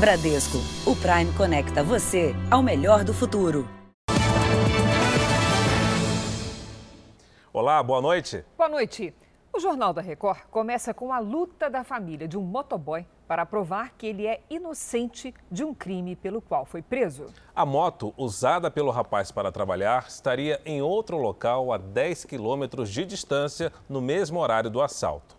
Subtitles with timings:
[0.00, 0.56] Bradesco,
[0.86, 3.68] o Prime conecta você ao melhor do futuro.
[7.52, 8.42] Olá, boa noite.
[8.56, 9.12] Boa noite.
[9.52, 13.92] O Jornal da Record começa com a luta da família de um motoboy para provar
[13.98, 17.26] que ele é inocente de um crime pelo qual foi preso.
[17.54, 23.04] A moto, usada pelo rapaz para trabalhar, estaria em outro local a 10 quilômetros de
[23.04, 25.36] distância no mesmo horário do assalto.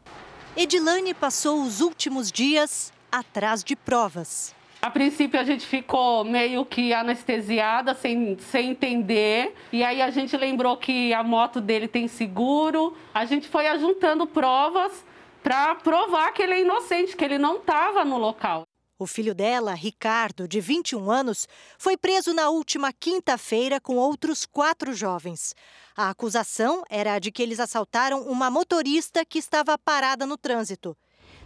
[0.56, 4.56] Edilane passou os últimos dias atrás de provas.
[4.82, 9.54] A princípio a gente ficou meio que anestesiada, sem, sem entender.
[9.72, 12.98] E aí a gente lembrou que a moto dele tem seguro.
[13.14, 15.06] A gente foi ajuntando provas
[15.44, 18.64] para provar que ele é inocente, que ele não estava no local.
[18.98, 21.48] O filho dela, Ricardo, de 21 anos,
[21.78, 25.56] foi preso na última quinta-feira com outros quatro jovens.
[25.98, 30.96] A acusação era de que eles assaltaram uma motorista que estava parada no trânsito.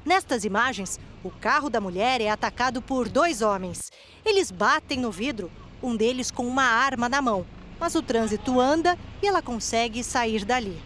[0.06, 3.92] Nestas imagens, o carro da mulher é atacado por dois homens.
[4.24, 5.52] Eles batem no vidro,
[5.82, 7.44] um deles com uma arma na mão.
[7.80, 10.80] Mas o trânsito anda e ela consegue sair dali.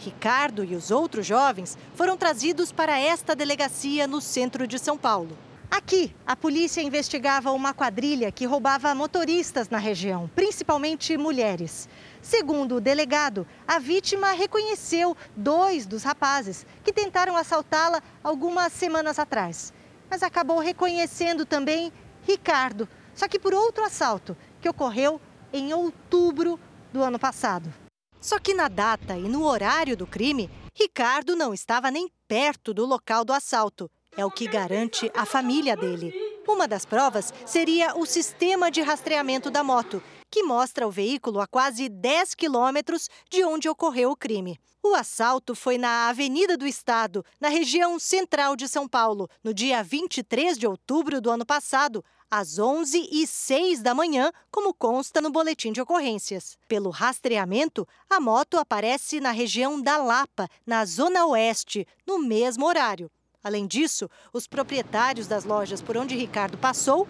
[0.00, 5.38] Ricardo e os outros jovens foram trazidos para esta delegacia no centro de São Paulo.
[5.70, 11.88] Aqui, a polícia investigava uma quadrilha que roubava motoristas na região, principalmente mulheres.
[12.26, 19.72] Segundo o delegado, a vítima reconheceu dois dos rapazes que tentaram assaltá-la algumas semanas atrás.
[20.10, 21.92] Mas acabou reconhecendo também
[22.24, 25.20] Ricardo, só que por outro assalto, que ocorreu
[25.52, 26.58] em outubro
[26.92, 27.72] do ano passado.
[28.20, 32.84] Só que na data e no horário do crime, Ricardo não estava nem perto do
[32.84, 33.88] local do assalto.
[34.16, 36.12] É o que garante a família dele.
[36.48, 41.46] Uma das provas seria o sistema de rastreamento da moto, que mostra o veículo a
[41.46, 44.58] quase 10 quilômetros de onde ocorreu o crime.
[44.82, 49.82] O assalto foi na Avenida do Estado, na região central de São Paulo, no dia
[49.82, 55.30] 23 de outubro do ano passado, às 11 e 06 da manhã, como consta no
[55.30, 56.56] boletim de ocorrências.
[56.68, 63.10] Pelo rastreamento, a moto aparece na região da Lapa, na zona oeste, no mesmo horário.
[63.42, 67.06] Além disso, os proprietários das lojas por onde Ricardo passou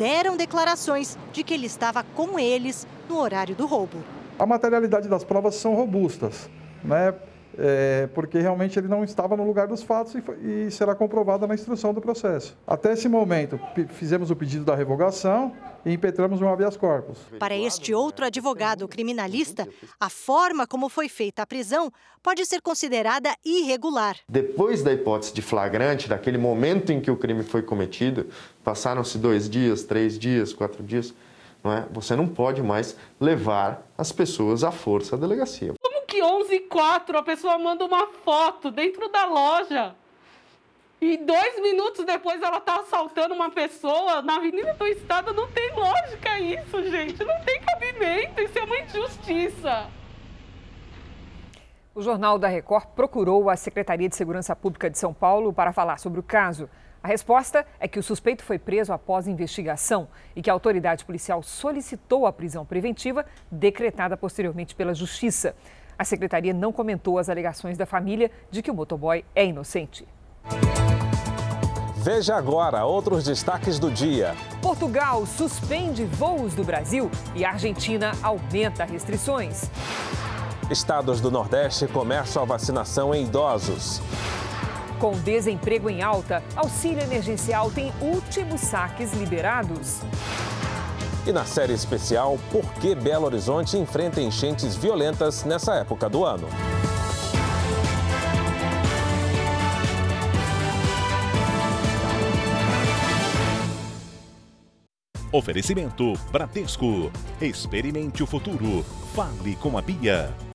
[0.00, 3.98] deram declarações de que ele estava com eles no horário do roubo.
[4.38, 6.48] A materialidade das provas são robustas,
[6.82, 7.14] né?
[7.62, 11.54] É, porque realmente ele não estava no lugar dos fatos e, e, será comprovada na
[11.54, 12.56] instrução do processo.
[12.66, 15.52] Até esse momento, fizemos o pedido da revogação
[15.84, 17.18] e impetramos um habeas corpus.
[17.38, 19.68] Para este outro advogado criminalista,
[20.00, 24.16] a forma como foi feita a prisão pode ser considerada irregular.
[24.26, 28.26] Depois da hipótese de flagrante, daquele momento em que o crime foi cometido,
[28.64, 31.12] passaram-se dois dias, três dias, quatro dias,
[31.62, 31.84] não é?
[31.92, 35.74] Você não pode mais levar as pessoas à força à delegacia.
[36.40, 39.94] Como que 11 e 4 a pessoa manda uma foto dentro da loja?
[41.00, 45.34] E dois minutos depois ela tá assaltando uma pessoa na Avenida do Estado.
[45.34, 47.22] Não tem lógica isso, gente.
[47.24, 48.40] Não tem cabimento.
[48.40, 49.86] Isso é uma injustiça.
[51.94, 55.98] O Jornal da Record procurou a Secretaria de Segurança Pública de São Paulo para falar
[55.98, 56.68] sobre o caso.
[57.02, 60.06] A resposta é que o suspeito foi preso após investigação
[60.36, 65.56] e que a autoridade policial solicitou a prisão preventiva, decretada posteriormente pela Justiça.
[66.00, 70.08] A secretaria não comentou as alegações da família de que o motoboy é inocente.
[71.98, 74.34] Veja agora outros destaques do dia.
[74.62, 79.70] Portugal suspende voos do Brasil e a Argentina aumenta restrições.
[80.70, 84.00] Estados do Nordeste começam a vacinação em idosos.
[84.98, 90.00] Com desemprego em alta, auxílio emergencial tem últimos saques liberados.
[91.26, 96.48] E na série especial, por que Belo Horizonte enfrenta enchentes violentas nessa época do ano?
[105.32, 107.12] Oferecimento Bradesco.
[107.40, 108.84] Experimente o futuro.
[109.14, 110.49] Fale com a Bia.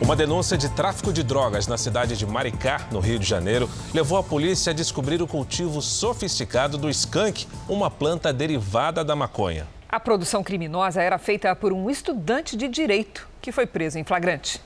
[0.00, 4.16] Uma denúncia de tráfico de drogas na cidade de Maricá, no Rio de Janeiro, levou
[4.16, 9.66] a polícia a descobrir o cultivo sofisticado do skunk, uma planta derivada da maconha.
[9.88, 14.62] A produção criminosa era feita por um estudante de direito que foi preso em flagrante.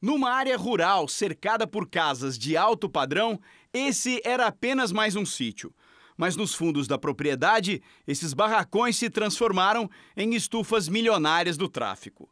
[0.00, 3.40] Numa área rural cercada por casas de alto padrão,
[3.72, 5.74] esse era apenas mais um sítio.
[6.16, 12.28] Mas nos fundos da propriedade, esses barracões se transformaram em estufas milionárias do tráfico.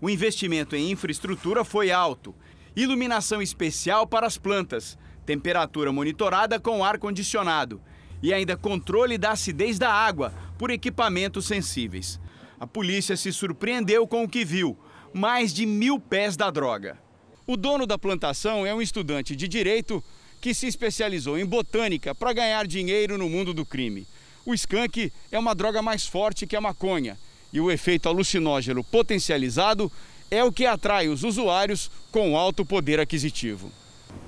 [0.00, 2.34] O investimento em infraestrutura foi alto.
[2.74, 7.80] Iluminação especial para as plantas, temperatura monitorada com ar-condicionado
[8.22, 12.20] e ainda controle da acidez da água por equipamentos sensíveis.
[12.60, 14.76] A polícia se surpreendeu com o que viu:
[15.12, 16.98] mais de mil pés da droga.
[17.46, 20.02] O dono da plantação é um estudante de direito
[20.40, 24.06] que se especializou em botânica para ganhar dinheiro no mundo do crime.
[24.44, 27.16] O skunk é uma droga mais forte que a maconha
[27.56, 29.90] e o efeito alucinógeno potencializado
[30.30, 33.70] é o que atrai os usuários com alto poder aquisitivo.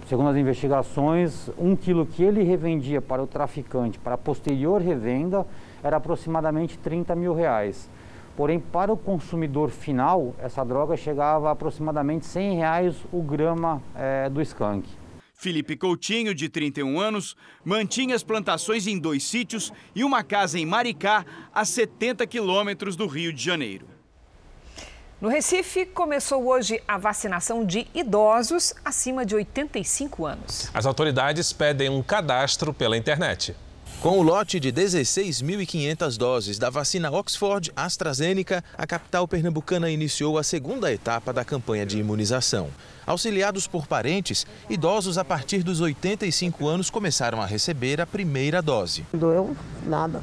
[0.08, 5.46] Segundo as investigações, um quilo que ele revendia para o traficante para posterior revenda
[5.82, 7.90] era aproximadamente 30 mil reais.
[8.34, 14.30] Porém, para o consumidor final, essa droga chegava a aproximadamente 100 reais o grama é,
[14.30, 14.88] do skunk.
[15.38, 20.66] Felipe Coutinho, de 31 anos, mantinha as plantações em dois sítios e uma casa em
[20.66, 21.24] Maricá,
[21.54, 23.86] a 70 quilômetros do Rio de Janeiro.
[25.20, 30.70] No Recife, começou hoje a vacinação de idosos acima de 85 anos.
[30.74, 33.54] As autoridades pedem um cadastro pela internet.
[34.00, 40.42] Com o lote de 16.500 doses da vacina Oxford AstraZeneca, a capital pernambucana iniciou a
[40.42, 42.70] segunda etapa da campanha de imunização.
[43.08, 49.02] Auxiliados por parentes, idosos a partir dos 85 anos começaram a receber a primeira dose.
[49.14, 49.56] Não doeu
[49.86, 50.22] nada,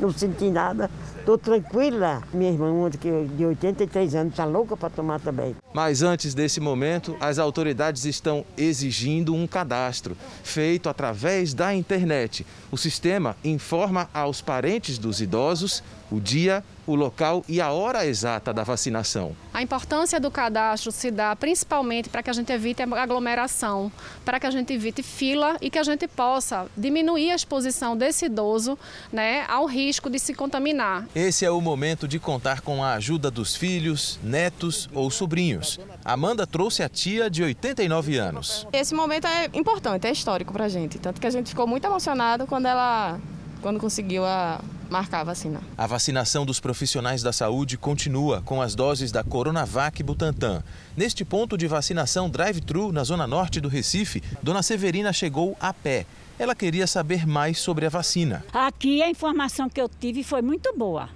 [0.00, 0.90] não senti nada.
[1.18, 2.22] Estou tranquila.
[2.32, 2.90] Minha irmã,
[3.36, 5.54] de 83 anos, está louca para tomar também.
[5.74, 12.46] Mas antes desse momento, as autoridades estão exigindo um cadastro feito através da internet.
[12.70, 18.52] O sistema informa aos parentes dos idosos o dia, o local e a hora exata
[18.52, 19.34] da vacinação.
[19.52, 23.90] A importância do cadastro se dá principalmente para que a gente evite aglomeração,
[24.24, 28.26] para que a gente evite fila e que a gente possa diminuir a exposição desse
[28.26, 28.78] idoso
[29.12, 31.06] né, ao risco de se contaminar.
[31.14, 35.78] Esse é o momento de contar com a ajuda dos filhos, netos ou sobrinhos.
[36.04, 38.66] Amanda trouxe a tia de 89 anos.
[38.72, 41.84] Esse momento é importante, é histórico para a gente, tanto que a gente ficou muito
[41.86, 43.18] emocionado quando ela
[43.62, 44.60] quando conseguiu a
[44.94, 45.60] marcar a vacina.
[45.76, 50.62] A vacinação dos profissionais da saúde continua com as doses da Coronavac Butantan.
[50.96, 56.06] Neste ponto de vacinação drive-thru na zona norte do Recife, Dona Severina chegou a pé.
[56.38, 58.44] Ela queria saber mais sobre a vacina.
[58.52, 61.08] Aqui a informação que eu tive foi muito boa.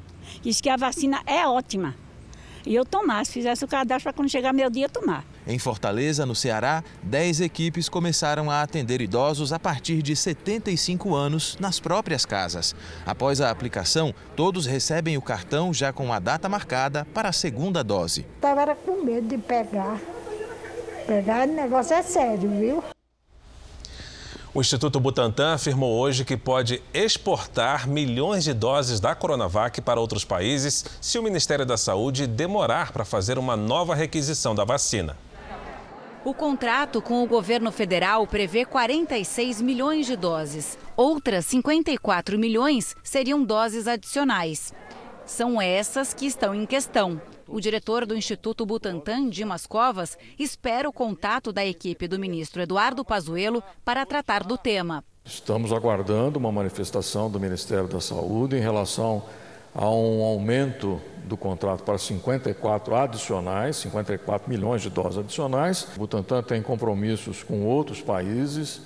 [0.42, 1.94] Diz que a vacina é ótima
[2.68, 5.24] e eu tomasse, fizesse o cadastro para quando chegar meu dia tomar.
[5.46, 11.56] Em Fortaleza, no Ceará, 10 equipes começaram a atender idosos a partir de 75 anos
[11.58, 12.76] nas próprias casas.
[13.06, 17.82] Após a aplicação, todos recebem o cartão já com a data marcada para a segunda
[17.82, 18.26] dose.
[18.36, 19.98] Estava com medo de pegar.
[21.06, 22.84] Pegar, o negócio é sério, viu?
[24.58, 30.24] O Instituto Butantan afirmou hoje que pode exportar milhões de doses da Coronavac para outros
[30.24, 35.16] países se o Ministério da Saúde demorar para fazer uma nova requisição da vacina.
[36.24, 40.76] O contrato com o governo federal prevê 46 milhões de doses.
[40.96, 44.72] Outras 54 milhões seriam doses adicionais.
[45.24, 47.22] São essas que estão em questão.
[47.50, 53.02] O diretor do Instituto Butantan, Dimas Covas, espera o contato da equipe do ministro Eduardo
[53.02, 55.02] Pazuello para tratar do tema.
[55.24, 59.24] Estamos aguardando uma manifestação do Ministério da Saúde em relação
[59.74, 65.88] a um aumento do contrato para 54 adicionais, 54 milhões de doses adicionais.
[65.96, 68.82] O Butantan tem compromissos com outros países,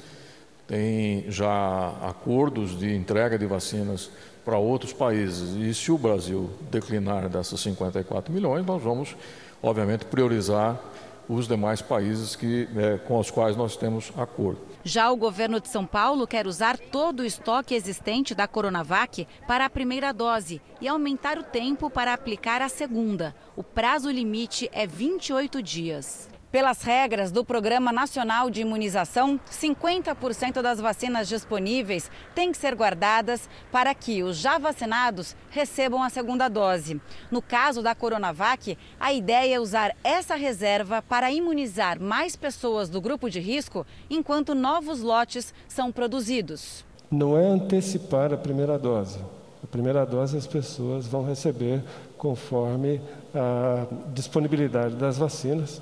[0.67, 4.11] tem já acordos de entrega de vacinas
[4.45, 5.55] para outros países.
[5.57, 9.17] E se o Brasil declinar dessas 54 milhões, nós vamos,
[9.63, 10.81] obviamente, priorizar
[11.29, 14.61] os demais países que, é, com os quais nós temos acordo.
[14.85, 19.65] Já o governo de São Paulo quer usar todo o estoque existente da Coronavac para
[19.65, 23.35] a primeira dose e aumentar o tempo para aplicar a segunda.
[23.57, 26.32] O prazo limite é 28 dias.
[26.53, 33.49] Pelas regras do Programa Nacional de Imunização, 50% das vacinas disponíveis têm que ser guardadas
[33.73, 37.01] para que os já vacinados recebam a segunda dose.
[37.31, 43.01] No caso da Coronavac, a ideia é usar essa reserva para imunizar mais pessoas do
[43.01, 46.85] grupo de risco enquanto novos lotes são produzidos.
[47.11, 49.19] Não é antecipar a primeira dose.
[49.65, 51.83] A primeira dose as pessoas vão receber
[52.19, 53.01] conforme
[53.35, 55.81] a disponibilidade das vacinas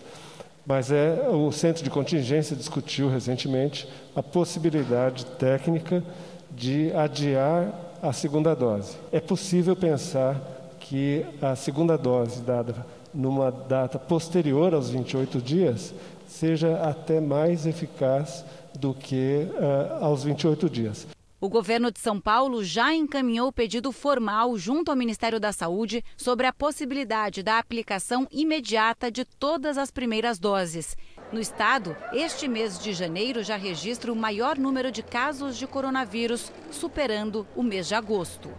[0.66, 6.02] mas é o centro de contingência discutiu recentemente a possibilidade técnica
[6.50, 8.96] de adiar a segunda dose.
[9.12, 10.40] É possível pensar
[10.78, 12.74] que a segunda dose dada
[13.12, 15.94] numa data posterior aos 28 dias
[16.26, 18.44] seja até mais eficaz
[18.78, 21.06] do que uh, aos 28 dias.
[21.42, 26.46] O governo de São Paulo já encaminhou pedido formal junto ao Ministério da Saúde sobre
[26.46, 30.94] a possibilidade da aplicação imediata de todas as primeiras doses.
[31.32, 36.52] No estado, este mês de janeiro já registra o maior número de casos de coronavírus,
[36.70, 38.50] superando o mês de agosto.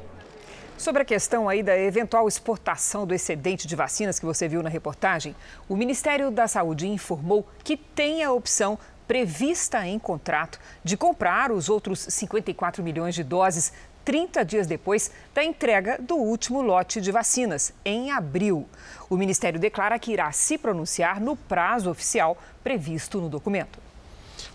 [0.75, 4.69] Sobre a questão aí da eventual exportação do excedente de vacinas que você viu na
[4.69, 5.35] reportagem,
[5.69, 8.79] o Ministério da Saúde informou que tem a opção
[9.12, 13.74] prevista em contrato de comprar os outros 54 milhões de doses
[14.06, 18.65] 30 dias depois da entrega do último lote de vacinas, em abril.
[19.10, 23.80] O Ministério declara que irá se pronunciar no prazo oficial previsto no documento.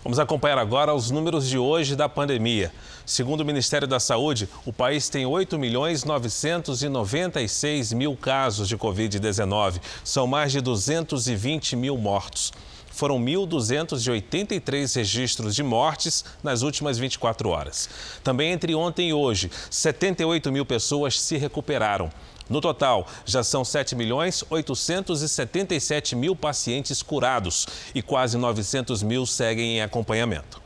[0.03, 2.71] Vamos acompanhar agora os números de hoje da pandemia.
[3.05, 9.79] Segundo o Ministério da Saúde, o país tem 8 milhões 996 mil casos de Covid-19.
[10.03, 12.51] São mais de 220 mil mortos.
[12.97, 17.87] Foram 1.283 registros de mortes nas últimas 24 horas.
[18.23, 22.09] Também entre ontem e hoje, 78 mil pessoas se recuperaram.
[22.49, 29.77] No total, já são 7 milhões 877 mil pacientes curados e quase 900 mil seguem
[29.77, 30.59] em acompanhamento.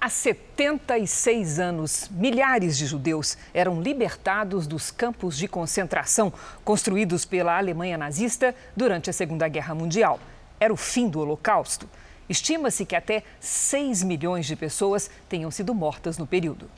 [0.00, 6.32] Há 76 anos, milhares de judeus eram libertados dos campos de concentração
[6.64, 10.20] construídos pela Alemanha nazista durante a Segunda Guerra Mundial.
[10.58, 11.88] Era o fim do Holocausto.
[12.28, 16.68] Estima-se que até 6 milhões de pessoas tenham sido mortas no período.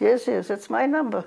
[0.00, 1.24] Yes, yes, it's my number.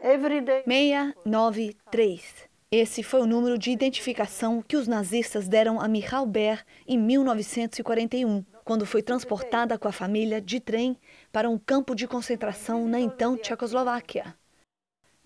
[0.00, 2.50] 693.
[2.72, 8.44] Esse foi o número de identificação que os nazistas deram a Michal Ber em 1941,
[8.64, 10.96] quando foi transportada com a família de trem
[11.32, 14.36] para um campo de concentração na então Tchecoslováquia.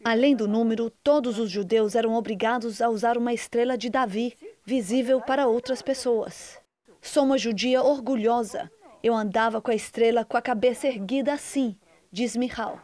[0.04, 5.18] Além do número, todos os judeus eram obrigados a usar uma estrela de Davi, visível
[5.23, 6.61] para outras pessoas.
[7.00, 8.70] Sou uma judia orgulhosa.
[9.02, 11.75] Eu andava com a estrela com a cabeça erguida assim,
[12.12, 12.80] diz Michal.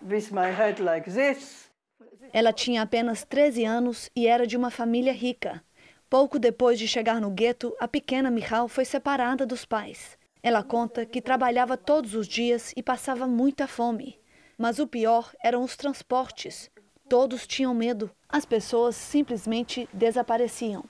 [2.32, 5.62] Ela tinha apenas 13 anos e era de uma família rica.
[6.08, 10.16] Pouco depois de chegar no gueto, a pequena Michal foi separada dos pais.
[10.42, 14.18] Ela conta que trabalhava todos os dias e passava muita fome.
[14.56, 16.70] Mas o pior eram os transportes.
[17.10, 18.08] Todos tinham medo.
[18.28, 20.84] As pessoas simplesmente desapareciam.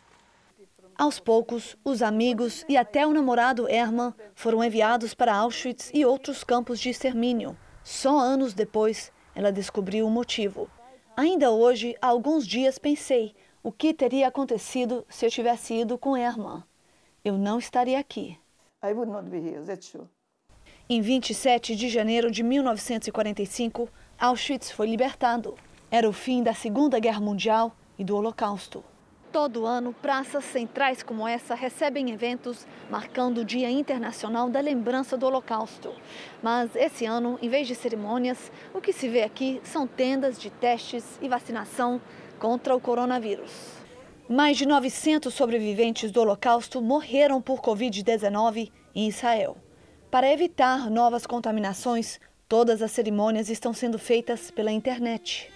[0.94, 6.44] Aos poucos, os amigos e até o namorado Hermann foram enviados para Auschwitz e outros
[6.44, 7.56] campos de extermínio.
[7.82, 10.70] Só anos depois, ela descobriu o motivo.
[11.16, 16.14] Ainda hoje, há alguns dias, pensei o que teria acontecido se eu tivesse ido com
[16.14, 16.62] Hermann.
[17.24, 18.38] Eu não estaria aqui.
[18.84, 20.06] I would not be here, that's true.
[20.86, 25.56] Em 27 de janeiro de 1945, Auschwitz foi libertado.
[25.92, 28.84] Era o fim da Segunda Guerra Mundial e do Holocausto.
[29.32, 35.26] Todo ano, praças centrais como essa recebem eventos marcando o Dia Internacional da Lembrança do
[35.26, 35.92] Holocausto.
[36.40, 40.48] Mas esse ano, em vez de cerimônias, o que se vê aqui são tendas de
[40.48, 42.00] testes e vacinação
[42.38, 43.50] contra o coronavírus.
[44.28, 49.56] Mais de 900 sobreviventes do Holocausto morreram por Covid-19 em Israel.
[50.08, 55.50] Para evitar novas contaminações, todas as cerimônias estão sendo feitas pela internet.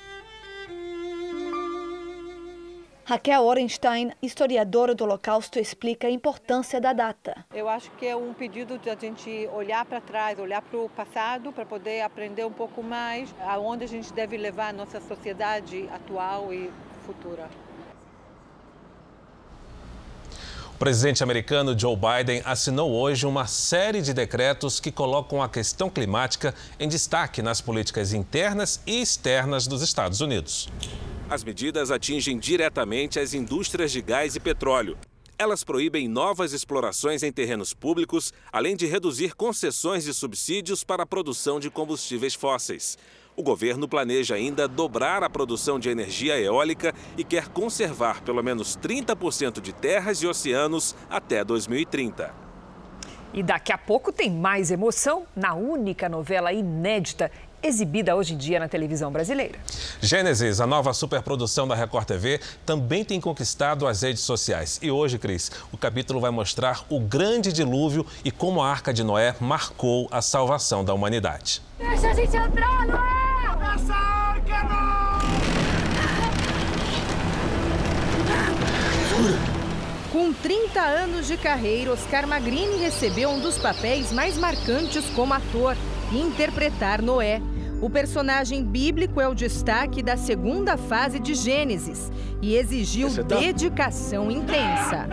[3.06, 7.44] Raquel Orenstein, historiadora do Holocausto, explica a importância da data.
[7.54, 10.88] Eu acho que é um pedido de a gente olhar para trás, olhar para o
[10.88, 15.86] passado, para poder aprender um pouco mais aonde a gente deve levar a nossa sociedade
[15.92, 16.70] atual e
[17.04, 17.46] futura.
[20.72, 25.90] O presidente americano Joe Biden assinou hoje uma série de decretos que colocam a questão
[25.90, 30.70] climática em destaque nas políticas internas e externas dos Estados Unidos.
[31.28, 34.98] As medidas atingem diretamente as indústrias de gás e petróleo.
[35.38, 41.06] Elas proíbem novas explorações em terrenos públicos, além de reduzir concessões de subsídios para a
[41.06, 42.98] produção de combustíveis fósseis.
[43.34, 48.76] O governo planeja ainda dobrar a produção de energia eólica e quer conservar pelo menos
[48.76, 52.44] 30% de terras e oceanos até 2030.
[53.34, 57.32] E daqui a pouco tem mais emoção na única novela inédita
[57.66, 59.58] exibida hoje em dia na televisão brasileira.
[60.00, 64.78] Gênesis, a nova superprodução da Record TV, também tem conquistado as redes sociais.
[64.82, 69.02] E hoje, Cris, o capítulo vai mostrar o grande dilúvio e como a Arca de
[69.02, 71.62] Noé marcou a salvação da humanidade.
[71.78, 73.24] Deixa a gente entrar, Noé!
[73.74, 75.14] Essa arca não!
[80.12, 85.76] Com 30 anos de carreira, Oscar Magrini recebeu um dos papéis mais marcantes como ator,
[86.12, 87.42] interpretar Noé.
[87.80, 93.36] O personagem bíblico é o destaque da segunda fase de Gênesis e exigiu tá...
[93.36, 95.08] dedicação intensa.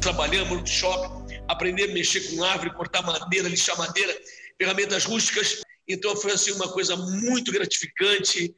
[0.00, 4.14] Trabalhamos no shopping, aprender a mexer com árvore, cortar madeira, lixar madeira,
[4.58, 5.62] ferramentas rústicas.
[5.88, 8.54] Então foi assim uma coisa muito gratificante.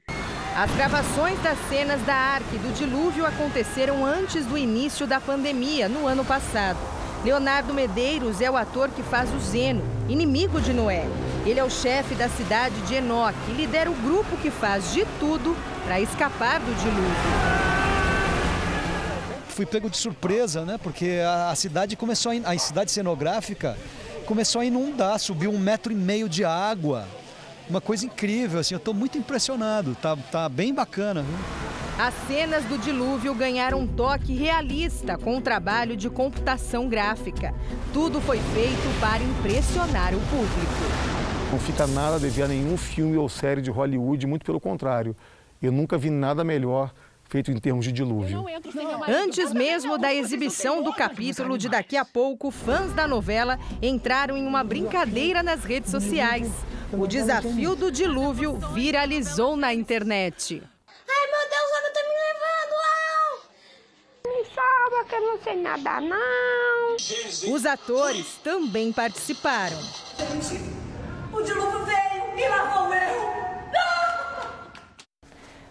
[0.54, 5.88] As gravações das cenas da Arca e do dilúvio aconteceram antes do início da pandemia,
[5.88, 6.78] no ano passado.
[7.24, 11.06] Leonardo Medeiros é o ator que faz o Zeno, inimigo de Noé.
[11.44, 15.04] Ele é o chefe da cidade de Enoque e lidera o grupo que faz de
[15.18, 17.72] tudo para escapar do dilúvio
[19.52, 20.78] fui pego de surpresa, né?
[20.82, 21.20] Porque
[21.50, 23.76] a, cidade começou a, a cidade cenográfica
[24.22, 27.06] começou a inundar, subiu um metro e meio de água.
[27.68, 31.22] Uma coisa incrível, assim, eu estou muito impressionado, tá, tá bem bacana.
[31.22, 31.38] Viu?
[31.98, 37.54] As cenas do dilúvio ganharam um toque realista com o trabalho de computação gráfica.
[37.92, 41.31] Tudo foi feito para impressionar o público.
[41.52, 45.14] Não fica nada a dever a nenhum filme ou série de Hollywood, muito pelo contrário.
[45.60, 46.90] Eu nunca vi nada melhor
[47.28, 48.46] feito em termos de dilúvio.
[49.06, 54.46] Antes mesmo da exibição do capítulo de daqui a pouco, fãs da novela entraram em
[54.46, 56.50] uma brincadeira nas redes sociais.
[56.90, 60.62] O desafio do dilúvio viralizou na internet.
[61.06, 62.14] Ai meu Deus, ela tá me
[64.24, 64.38] levando!
[64.38, 67.52] Me salva que eu não sei nadar não!
[67.54, 69.78] Os atores também participaram.
[71.32, 73.02] O dilúvio veio e lá vou eu!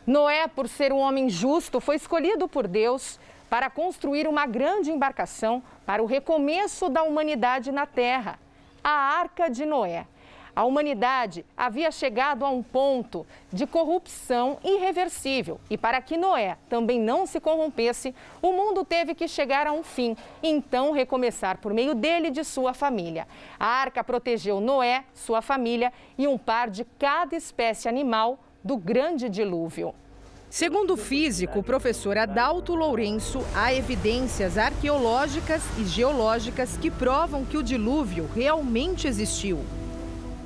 [0.07, 5.61] Noé, por ser um homem justo, foi escolhido por Deus para construir uma grande embarcação
[5.85, 8.39] para o recomeço da humanidade na Terra,
[8.83, 10.07] a Arca de Noé.
[10.55, 16.99] A humanidade havia chegado a um ponto de corrupção irreversível e, para que Noé também
[16.99, 21.95] não se corrompesse, o mundo teve que chegar a um fim, então recomeçar por meio
[21.95, 23.27] dele e de sua família.
[23.59, 29.29] A arca protegeu Noé, sua família e um par de cada espécie animal do grande
[29.29, 29.95] dilúvio.
[30.49, 37.55] Segundo o físico, o professor Adalto Lourenço, há evidências arqueológicas e geológicas que provam que
[37.55, 39.59] o dilúvio realmente existiu.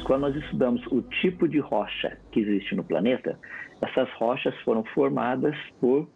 [0.05, 3.39] Quando nós estudamos o tipo de rocha que existe no planeta,
[3.81, 6.07] essas rochas foram formadas por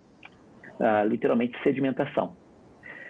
[0.80, 2.38] ah, literalmente sedimentação.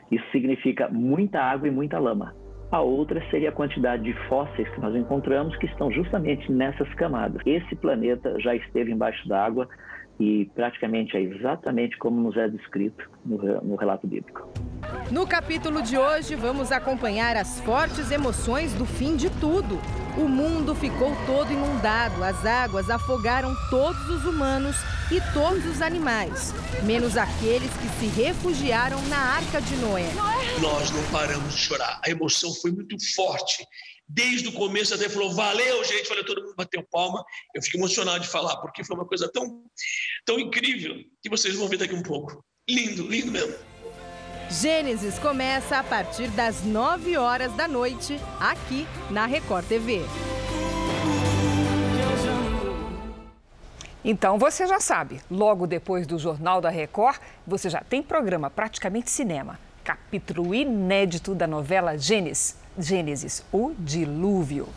[0.10, 2.34] Isso significa muita água e muita lama.
[2.72, 7.42] A outra seria a quantidade de fósseis que nós encontramos que estão justamente nessas camadas.
[7.46, 9.68] Esse planeta já esteve embaixo d'água
[10.20, 14.50] e praticamente é exatamente como nos é descrito no, no, relato bíblico.
[15.12, 19.80] No capítulo de hoje, vamos acompanhar as fortes emoções do fim de tudo.
[20.18, 24.76] O mundo ficou todo inundado, as águas afogaram todos os humanos
[25.10, 26.54] e todos os animais,
[26.84, 30.12] menos aqueles que se refugiaram na arca de Noé.
[30.62, 33.66] Nós não paramos de chorar, a emoção foi muito forte
[34.10, 37.24] desde o começo até falou, valeu, gente, falei, todo mundo bateu palma.
[37.54, 39.64] Eu fico emocionado de falar, porque foi uma coisa tão,
[40.26, 42.44] tão incrível que vocês vão ver daqui um pouco.
[42.68, 43.56] Lindo, lindo mesmo.
[44.50, 50.02] Gênesis começa a partir das 9 horas da noite, aqui na Record TV.
[54.04, 59.12] Então você já sabe, logo depois do Jornal da Record, você já tem programa Praticamente
[59.12, 64.68] Cinema, capítulo inédito da novela Gênesis Gênesis, o dilúvio.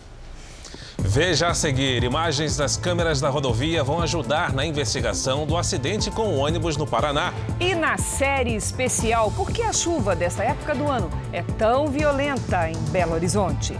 [0.98, 6.28] Veja a seguir: imagens das câmeras da rodovia vão ajudar na investigação do acidente com
[6.28, 7.32] o ônibus no Paraná.
[7.60, 12.70] E na série especial, por que a chuva dessa época do ano é tão violenta
[12.70, 13.76] em Belo Horizonte?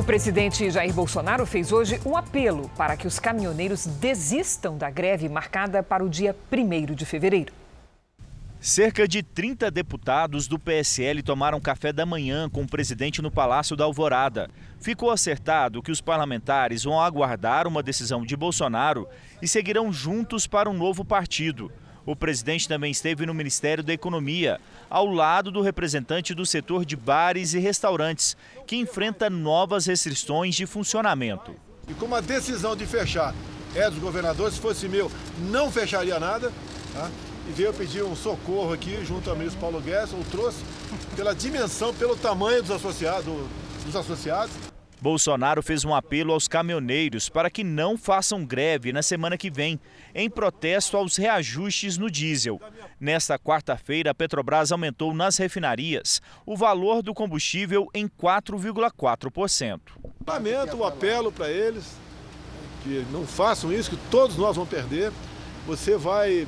[0.00, 5.28] O presidente Jair Bolsonaro fez hoje um apelo para que os caminhoneiros desistam da greve
[5.28, 7.52] marcada para o dia 1 de fevereiro.
[8.58, 13.76] Cerca de 30 deputados do PSL tomaram café da manhã com o presidente no Palácio
[13.76, 14.48] da Alvorada.
[14.80, 19.06] Ficou acertado que os parlamentares vão aguardar uma decisão de Bolsonaro
[19.42, 21.70] e seguirão juntos para um novo partido.
[22.10, 26.96] O presidente também esteve no Ministério da Economia, ao lado do representante do setor de
[26.96, 31.54] bares e restaurantes, que enfrenta novas restrições de funcionamento.
[31.88, 33.32] E como a decisão de fechar
[33.76, 35.08] é dos governadores, se fosse meu,
[35.52, 36.52] não fecharia nada.
[36.92, 37.08] Tá?
[37.48, 40.58] E veio pedir um socorro aqui junto ao ministro Paulo Guedes, ou trouxe
[41.14, 43.32] pela dimensão, pelo tamanho dos associados.
[43.86, 44.52] Dos associados.
[45.00, 49.80] Bolsonaro fez um apelo aos caminhoneiros para que não façam greve na semana que vem,
[50.14, 52.60] em protesto aos reajustes no diesel.
[52.98, 59.80] Nesta quarta-feira, a Petrobras aumentou nas refinarias o valor do combustível em 4,4%.
[60.26, 61.96] Lamento o apelo para eles
[62.82, 65.12] que não façam isso, que todos nós vamos perder.
[65.66, 66.46] Você vai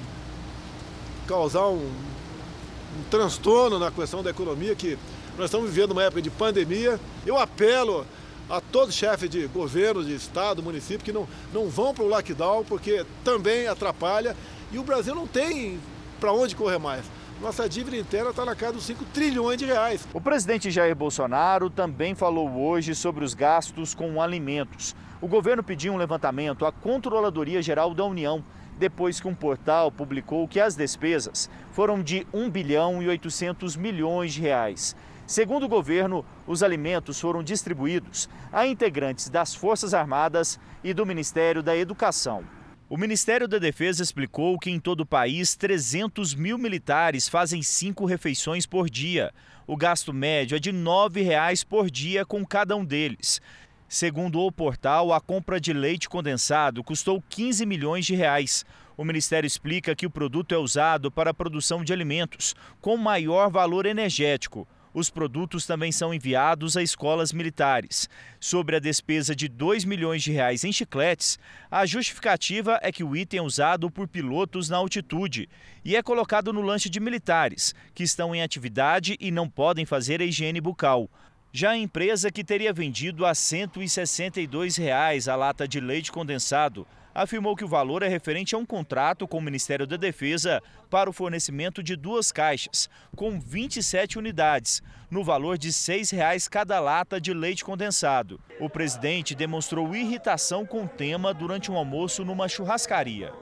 [1.26, 4.98] causar um, um transtorno na questão da economia que
[5.36, 6.98] nós estamos vivendo uma época de pandemia.
[7.24, 8.06] Eu apelo
[8.52, 12.06] a todos os chefes de governo, de estado, município, que não, não vão para o
[12.06, 14.36] lockdown, porque também atrapalha
[14.70, 15.80] e o Brasil não tem
[16.20, 17.02] para onde correr mais.
[17.40, 20.06] Nossa dívida interna está na casa dos 5 trilhões de reais.
[20.12, 24.94] O presidente Jair Bolsonaro também falou hoje sobre os gastos com alimentos.
[25.22, 28.44] O governo pediu um levantamento à Controladoria Geral da União
[28.78, 34.34] depois que um portal publicou que as despesas foram de 1 bilhão e 800 milhões
[34.34, 34.94] de reais.
[35.32, 41.62] Segundo o governo, os alimentos foram distribuídos a integrantes das Forças Armadas e do Ministério
[41.62, 42.44] da Educação.
[42.86, 48.04] O Ministério da Defesa explicou que em todo o país 300 mil militares fazem cinco
[48.04, 49.32] refeições por dia.
[49.66, 53.40] O gasto médio é de R$ 9,00 por dia com cada um deles.
[53.88, 58.66] Segundo o portal, a compra de leite condensado custou 15 milhões de reais.
[58.98, 63.50] O Ministério explica que o produto é usado para a produção de alimentos, com maior
[63.50, 64.68] valor energético.
[64.94, 68.08] Os produtos também são enviados a escolas militares.
[68.38, 71.38] Sobre a despesa de 2 milhões de reais em chicletes,
[71.70, 75.48] a justificativa é que o item é usado por pilotos na altitude
[75.82, 80.20] e é colocado no lanche de militares, que estão em atividade e não podem fazer
[80.20, 81.08] a higiene bucal.
[81.52, 87.56] Já a empresa que teria vendido a 162 reais a lata de leite condensado afirmou
[87.56, 91.12] que o valor é referente a um contrato com o Ministério da Defesa para o
[91.12, 97.32] fornecimento de duas caixas, com 27 unidades, no valor de R$ 6,00 cada lata de
[97.32, 98.40] leite condensado.
[98.60, 103.32] O presidente demonstrou irritação com o tema durante um almoço numa churrascaria.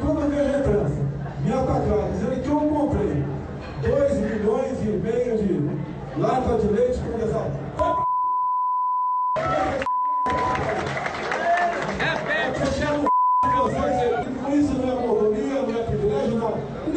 [0.00, 3.40] Quando eu vejo a imprensa, minha dizendo que eu comprei
[3.82, 7.70] 2 milhões e meio de lata de leite condensado.
[14.52, 16.58] Isso não é autonomia, não é privilégio, não.
[16.88, 16.90] E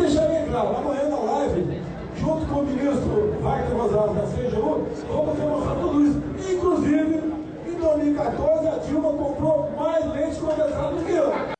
[0.77, 1.81] amanhã na live,
[2.19, 6.53] junto com o ministro Wagner Rosales da CGU, vamos demonstrar tudo isso.
[6.53, 7.23] Inclusive,
[7.67, 11.53] em 2014, a Dilma comprou mais leite condensado do que eu.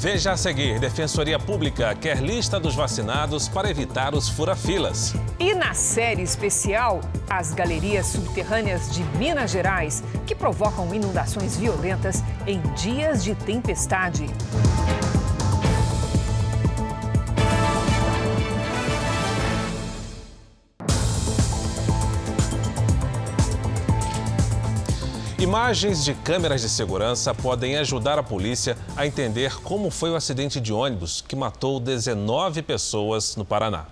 [0.00, 5.12] Veja a seguir: Defensoria Pública quer lista dos vacinados para evitar os furafilas.
[5.40, 12.60] E na série especial, as galerias subterrâneas de Minas Gerais, que provocam inundações violentas em
[12.74, 14.26] dias de tempestade.
[25.48, 30.60] Imagens de câmeras de segurança podem ajudar a polícia a entender como foi o acidente
[30.60, 33.86] de ônibus que matou 19 pessoas no Paraná.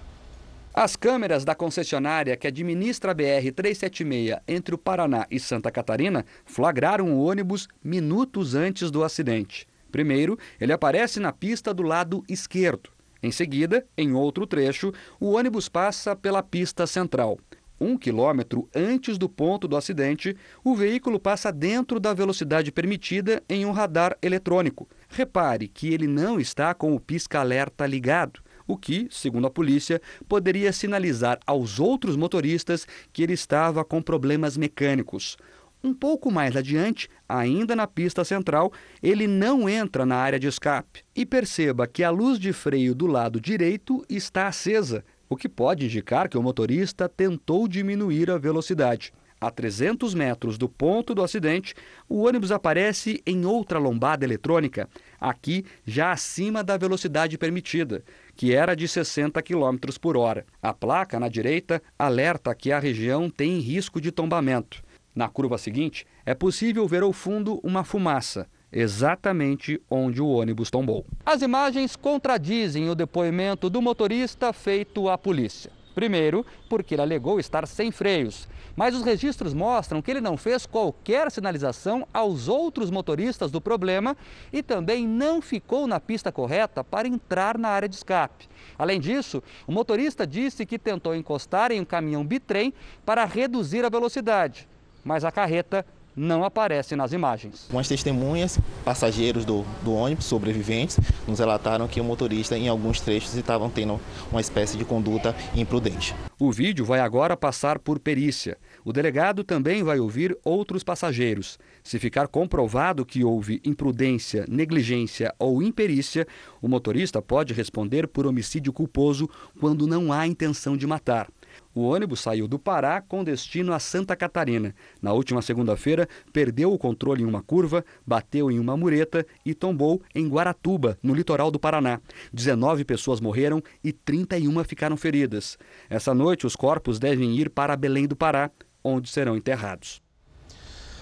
[0.75, 7.15] As câmeras da concessionária que administra a BR-376 entre o Paraná e Santa Catarina flagraram
[7.15, 9.67] o ônibus minutos antes do acidente.
[9.91, 12.91] Primeiro, ele aparece na pista do lado esquerdo.
[13.23, 17.39] Em seguida, em outro trecho, o ônibus passa pela pista central.
[17.81, 23.67] Um quilômetro antes do ponto do acidente, o veículo passa dentro da velocidade permitida em
[23.67, 24.89] um radar eletrônico.
[25.09, 30.73] Repare que ele não está com o pisca-alerta ligado, o que, segundo a polícia, poderia
[30.73, 35.37] sinalizar aos outros motoristas que ele estava com problemas mecânicos.
[35.85, 41.05] Um pouco mais adiante, ainda na pista central, ele não entra na área de escape.
[41.15, 45.85] E perceba que a luz de freio do lado direito está acesa, o que pode
[45.85, 49.13] indicar que o motorista tentou diminuir a velocidade.
[49.39, 51.75] A 300 metros do ponto do acidente,
[52.09, 54.89] o ônibus aparece em outra lombada eletrônica,
[55.21, 58.03] aqui já acima da velocidade permitida,
[58.35, 60.47] que era de 60 km por hora.
[60.63, 64.83] A placa na direita alerta que a região tem risco de tombamento.
[65.15, 71.07] Na curva seguinte, é possível ver ao fundo uma fumaça exatamente onde o ônibus tombou.
[71.25, 75.71] As imagens contradizem o depoimento do motorista feito à polícia.
[75.97, 80.67] Primeiro, porque ele alegou estar sem freios, mas os registros mostram que ele não fez
[80.67, 84.15] qualquer sinalização aos outros motoristas do problema
[84.53, 88.47] e também não ficou na pista correta para entrar na área de escape.
[88.79, 92.75] Além disso, o motorista disse que tentou encostar em um caminhão bitrem
[93.07, 94.69] para reduzir a velocidade,
[95.03, 97.65] mas a carreta não aparece nas imagens.
[97.65, 100.99] Algumas testemunhas, passageiros do, do ônibus, sobreviventes,
[101.29, 104.01] nos relataram que o motorista, em alguns trechos, estavam tendo
[104.33, 106.15] uma espécie de conduta imprudente.
[106.39, 108.57] O vídeo vai agora passar por perícia.
[108.85, 111.59] O delegado também vai ouvir outros passageiros.
[111.83, 116.27] Se ficar comprovado que houve imprudência, negligência ou imperícia,
[116.63, 119.29] o motorista pode responder por homicídio culposo
[119.61, 121.29] quando não há intenção de matar.
[121.77, 124.75] O ônibus saiu do Pará com destino a Santa Catarina.
[125.03, 130.01] Na última segunda-feira, perdeu o controle em uma curva, bateu em uma mureta e tombou
[130.15, 132.01] em Guaratuba, no litoral do Paraná.
[132.33, 135.59] 19 pessoas morreram e 31 ficaram feridas.
[135.91, 138.51] Essa noite, os corpos devem ir para Belém do Pará,
[138.83, 140.06] onde serão enterrados.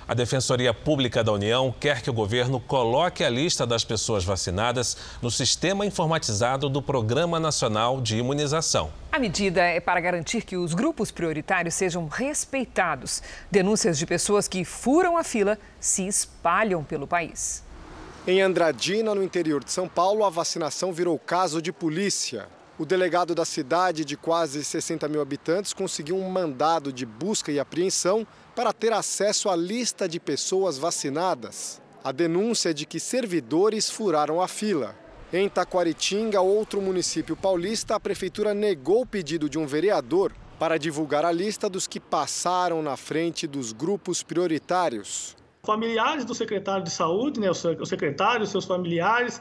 [0.06, 4.98] A Defensoria Pública da União quer que o governo coloque a lista das pessoas vacinadas
[5.22, 8.92] no sistema informatizado do Programa Nacional de Imunização.
[9.10, 13.22] A medida é para garantir que os grupos prioritários sejam respeitados.
[13.50, 17.64] Denúncias de pessoas que furam a fila se espalham pelo país.
[18.26, 22.46] Em Andradina, no interior de São Paulo, a vacinação virou caso de polícia.
[22.76, 27.60] O delegado da cidade, de quase 60 mil habitantes, conseguiu um mandado de busca e
[27.60, 31.80] apreensão para ter acesso à lista de pessoas vacinadas.
[32.02, 34.96] A denúncia é de que servidores furaram a fila.
[35.32, 41.24] Em Taquaritinga, outro município paulista, a prefeitura negou o pedido de um vereador para divulgar
[41.24, 45.36] a lista dos que passaram na frente dos grupos prioritários.
[45.64, 49.40] Familiares do secretário de saúde, né, o secretário, seus familiares,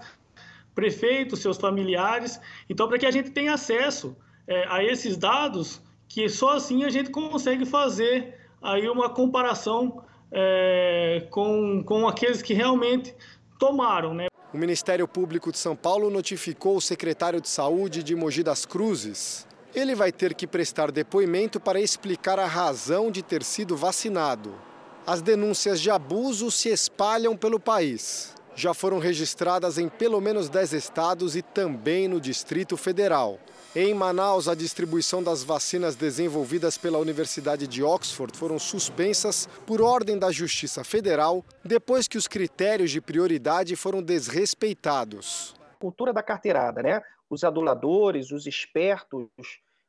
[0.74, 2.40] prefeitos, seus familiares.
[2.70, 4.16] Então, para que a gente tenha acesso
[4.48, 11.28] é, a esses dados, que só assim a gente consegue fazer aí uma comparação é,
[11.30, 13.16] com, com aqueles que realmente
[13.60, 14.28] tomaram, né?
[14.54, 19.48] O Ministério Público de São Paulo notificou o secretário de Saúde de Mogi das Cruzes.
[19.74, 24.54] Ele vai ter que prestar depoimento para explicar a razão de ter sido vacinado.
[25.08, 28.36] As denúncias de abuso se espalham pelo país.
[28.56, 33.39] Já foram registradas em pelo menos 10 estados e também no Distrito Federal.
[33.76, 40.20] Em Manaus, a distribuição das vacinas desenvolvidas pela Universidade de Oxford foram suspensas por ordem
[40.20, 45.56] da Justiça Federal depois que os critérios de prioridade foram desrespeitados.
[45.80, 47.02] Cultura da carteirada, né?
[47.28, 49.28] Os aduladores, os espertos,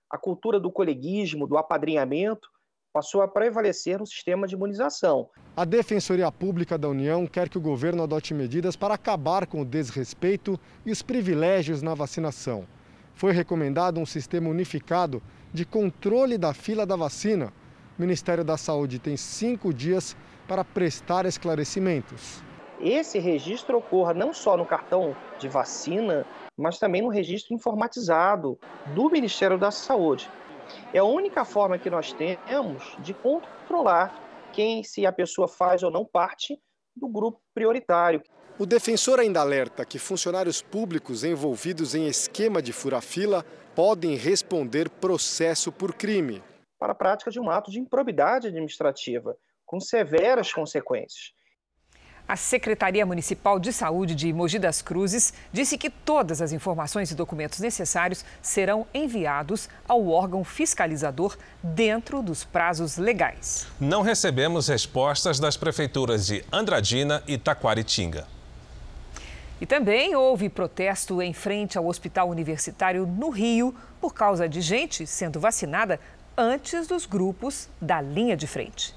[0.09, 2.49] a cultura do coleguismo, do apadrinhamento,
[2.95, 5.29] passou a prevalecer no sistema de imunização.
[5.57, 9.65] A Defensoria Pública da União quer que o governo adote medidas para acabar com o
[9.65, 12.65] desrespeito e os privilégios na vacinação
[13.15, 17.53] foi recomendado um sistema unificado de controle da fila da vacina.
[17.97, 20.17] O Ministério da Saúde tem cinco dias
[20.49, 22.43] para prestar esclarecimentos.
[22.81, 26.27] Esse registro ocorra não só no cartão de vacina,
[26.57, 28.59] mas também no registro informatizado
[28.95, 30.29] do Ministério da Saúde.
[30.93, 35.91] É a única forma que nós temos de controlar quem, se a pessoa faz ou
[35.91, 36.59] não parte
[36.97, 38.23] do grupo prioritário.
[38.59, 45.73] O defensor ainda alerta que funcionários públicos envolvidos em esquema de fura-fila podem responder processo
[45.73, 46.41] por crime.
[46.79, 51.33] Para a prática de um ato de improbidade administrativa, com severas consequências.
[52.27, 57.15] A Secretaria Municipal de Saúde de Mogi das Cruzes disse que todas as informações e
[57.15, 63.67] documentos necessários serão enviados ao órgão fiscalizador dentro dos prazos legais.
[63.79, 68.27] Não recebemos respostas das prefeituras de Andradina e Taquaritinga.
[69.61, 75.07] E também houve protesto em frente ao Hospital Universitário no Rio por causa de gente
[75.07, 76.01] sendo vacinada
[76.39, 78.95] antes dos grupos da linha de frente.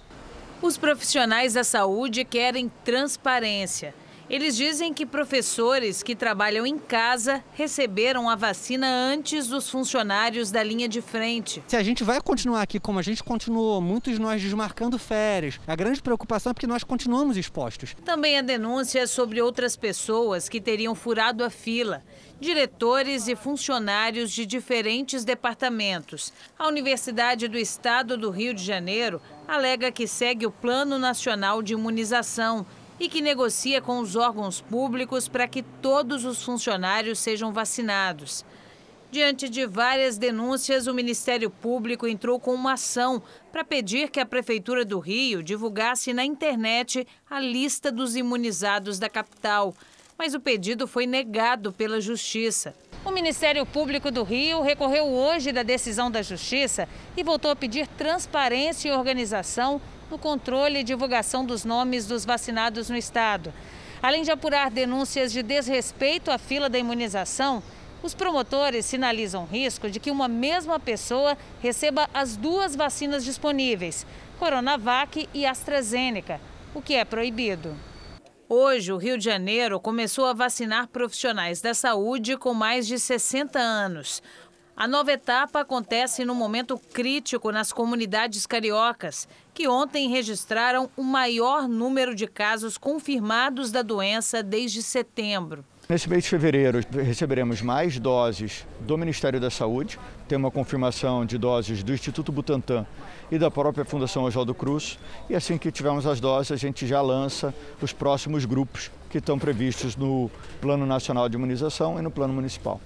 [0.62, 3.94] Os profissionais da saúde querem transparência.
[4.30, 10.62] Eles dizem que professores que trabalham em casa receberam a vacina antes dos funcionários da
[10.62, 11.64] linha de frente.
[11.66, 15.60] Se a gente vai continuar aqui como a gente continuou, muitos de nós desmarcando férias,
[15.66, 17.96] a grande preocupação é porque nós continuamos expostos.
[18.04, 22.04] Também há denúncias sobre outras pessoas que teriam furado a fila
[22.40, 26.32] diretores e funcionários de diferentes departamentos.
[26.58, 31.74] A Universidade do Estado do Rio de Janeiro alega que segue o Plano Nacional de
[31.74, 32.66] Imunização
[33.00, 38.46] e que negocia com os órgãos públicos para que todos os funcionários sejam vacinados.
[39.10, 44.26] Diante de várias denúncias, o Ministério Público entrou com uma ação para pedir que a
[44.26, 49.74] Prefeitura do Rio divulgasse na internet a lista dos imunizados da capital.
[50.18, 52.76] Mas o pedido foi negado pela Justiça.
[53.06, 57.88] O Ministério Público do Rio recorreu hoje da decisão da Justiça e voltou a pedir
[57.88, 59.80] transparência e organização
[60.10, 63.54] no controle e divulgação dos nomes dos vacinados no estado.
[64.02, 67.64] Além de apurar denúncias de desrespeito à fila da imunização,
[68.04, 74.06] os promotores sinalizam risco de que uma mesma pessoa receba as duas vacinas disponíveis,
[74.40, 76.40] Coronavac e AstraZeneca,
[76.76, 77.76] o que é proibido.
[78.50, 83.60] Hoje, o Rio de Janeiro começou a vacinar profissionais da saúde com mais de 60
[83.60, 84.24] anos.
[84.80, 91.68] A nova etapa acontece num momento crítico nas comunidades cariocas, que ontem registraram o maior
[91.68, 95.66] número de casos confirmados da doença desde setembro.
[95.90, 101.40] Nesse mês de fevereiro, receberemos mais doses do Ministério da Saúde, tem uma confirmação de
[101.40, 102.86] doses do Instituto Butantan
[103.32, 105.00] e da própria Fundação Oswaldo Cruz.
[105.28, 109.40] E assim que tivermos as doses, a gente já lança os próximos grupos que estão
[109.40, 110.30] previstos no
[110.62, 112.80] Plano Nacional de Imunização e no Plano Municipal.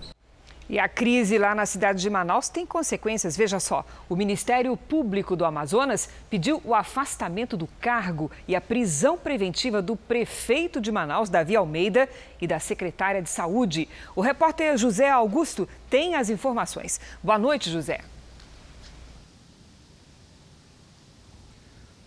[0.71, 3.35] E a crise lá na cidade de Manaus tem consequências.
[3.35, 9.17] Veja só: o Ministério Público do Amazonas pediu o afastamento do cargo e a prisão
[9.17, 12.07] preventiva do prefeito de Manaus, Davi Almeida,
[12.39, 13.89] e da secretária de Saúde.
[14.15, 17.01] O repórter José Augusto tem as informações.
[17.21, 17.99] Boa noite, José.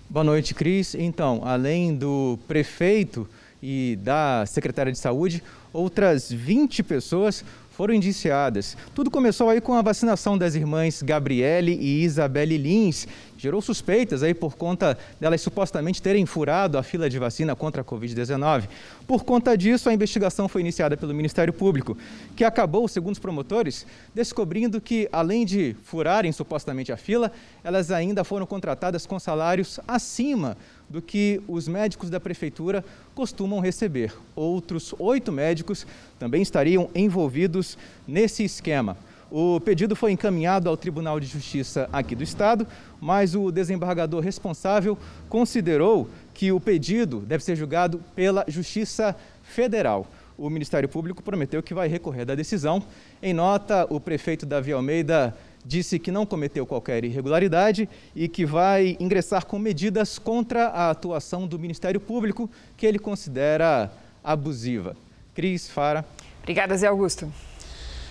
[0.08, 0.94] Boa noite, Cris.
[0.94, 3.28] Então, além do prefeito
[3.62, 7.44] e da secretária de Saúde, outras 20 pessoas
[7.76, 8.76] foram indiciadas.
[8.94, 13.08] Tudo começou aí com a vacinação das irmãs Gabriele e Isabelle Lins.
[13.36, 17.84] Gerou suspeitas aí por conta delas supostamente terem furado a fila de vacina contra a
[17.84, 18.68] Covid-19.
[19.08, 21.98] Por conta disso, a investigação foi iniciada pelo Ministério Público,
[22.36, 23.84] que acabou, segundo os promotores,
[24.14, 27.32] descobrindo que, além de furarem supostamente a fila,
[27.64, 30.56] elas ainda foram contratadas com salários acima
[30.88, 34.12] do que os médicos da prefeitura costumam receber.
[34.34, 35.86] Outros oito médicos
[36.18, 38.96] também estariam envolvidos nesse esquema.
[39.30, 42.66] O pedido foi encaminhado ao Tribunal de Justiça aqui do Estado,
[43.00, 44.96] mas o desembargador responsável
[45.28, 50.06] considerou que o pedido deve ser julgado pela Justiça Federal.
[50.36, 52.82] O Ministério Público prometeu que vai recorrer da decisão.
[53.22, 58.96] Em nota, o prefeito Davi Almeida disse que não cometeu qualquer irregularidade e que vai
[59.00, 63.90] ingressar com medidas contra a atuação do Ministério Público, que ele considera
[64.22, 64.96] abusiva.
[65.34, 66.04] Cris, Fara.
[66.42, 67.32] Obrigada, Zé Augusto.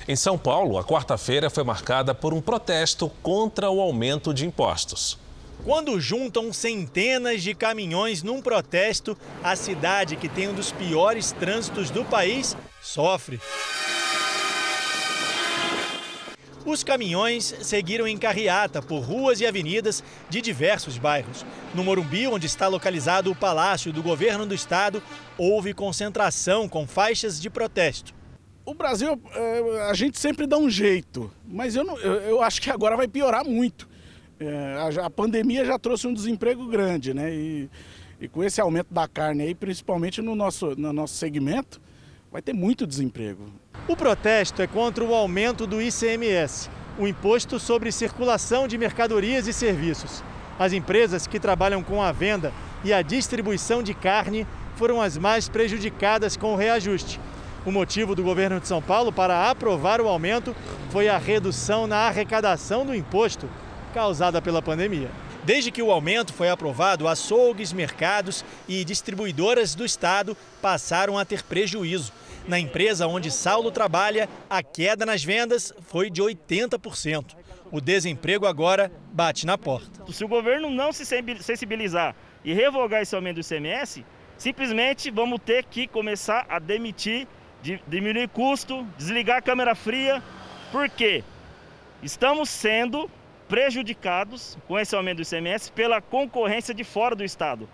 [0.07, 5.17] Em São Paulo, a quarta-feira foi marcada por um protesto contra o aumento de impostos.
[5.63, 11.89] Quando juntam centenas de caminhões num protesto, a cidade que tem um dos piores trânsitos
[11.89, 13.39] do país sofre.
[16.65, 21.45] Os caminhões seguiram em carreata por ruas e avenidas de diversos bairros.
[21.75, 25.03] No Morumbi, onde está localizado o Palácio do Governo do Estado,
[25.37, 28.13] houve concentração com faixas de protesto.
[28.65, 32.71] O Brasil, é, a gente sempre dá um jeito, mas eu, não, eu, acho que
[32.71, 33.89] agora vai piorar muito.
[34.39, 37.33] É, a, pandemia já trouxe um desemprego grande, né?
[37.33, 37.69] E,
[38.21, 41.81] e com esse aumento da carne aí, principalmente no nosso, no nosso segmento,
[42.31, 43.51] vai ter muito desemprego.
[43.85, 49.51] O protesto é contra o aumento do ICMS, o Imposto sobre Circulação de Mercadorias e
[49.51, 50.23] Serviços.
[50.57, 55.49] As empresas que trabalham com a venda e a distribuição de carne foram as mais
[55.49, 57.19] prejudicadas com o reajuste.
[57.65, 60.55] O motivo do governo de São Paulo para aprovar o aumento
[60.89, 63.49] foi a redução na arrecadação do imposto
[63.93, 65.11] causada pela pandemia.
[65.43, 71.43] Desde que o aumento foi aprovado, açougues, mercados e distribuidoras do estado passaram a ter
[71.43, 72.13] prejuízo.
[72.47, 77.35] Na empresa onde Saulo trabalha, a queda nas vendas foi de 80%.
[77.71, 80.11] O desemprego agora bate na porta.
[80.11, 84.05] Se o governo não se sensibilizar e revogar esse aumento do ICMS,
[84.37, 87.27] simplesmente vamos ter que começar a demitir,
[87.87, 90.21] diminuir custo, desligar a câmera fria.
[90.71, 91.23] Por quê?
[92.01, 93.09] Estamos sendo
[93.47, 97.69] prejudicados com esse aumento do ICMS pela concorrência de fora do estado.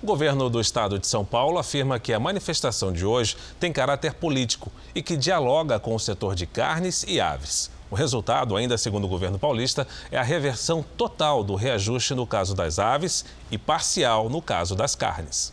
[0.00, 4.14] O governo do estado de São Paulo afirma que a manifestação de hoje tem caráter
[4.14, 7.68] político e que dialoga com o setor de carnes e aves.
[7.90, 12.54] O resultado, ainda segundo o governo paulista, é a reversão total do reajuste no caso
[12.54, 15.52] das aves e parcial no caso das carnes.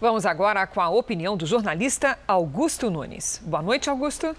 [0.00, 3.40] Vamos agora com a opinião do jornalista Augusto Nunes.
[3.44, 4.36] Boa noite, Augusto.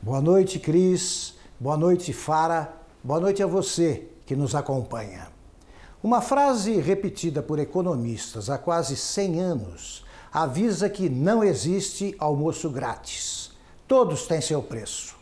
[0.00, 1.34] Boa noite, Cris.
[1.60, 2.72] Boa noite, Fara.
[3.02, 5.33] Boa noite a você que nos acompanha.
[6.04, 13.52] Uma frase repetida por economistas há quase 100 anos avisa que não existe almoço grátis.
[13.88, 15.16] Todos têm seu preço.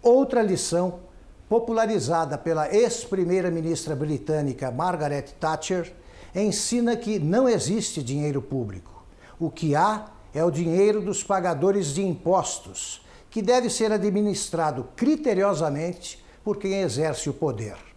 [0.00, 1.00] Outra lição,
[1.48, 5.92] popularizada pela ex-primeira-ministra britânica Margaret Thatcher,
[6.32, 9.04] ensina que não existe dinheiro público.
[9.36, 16.24] O que há é o dinheiro dos pagadores de impostos, que deve ser administrado criteriosamente
[16.44, 17.93] por quem exerce o poder.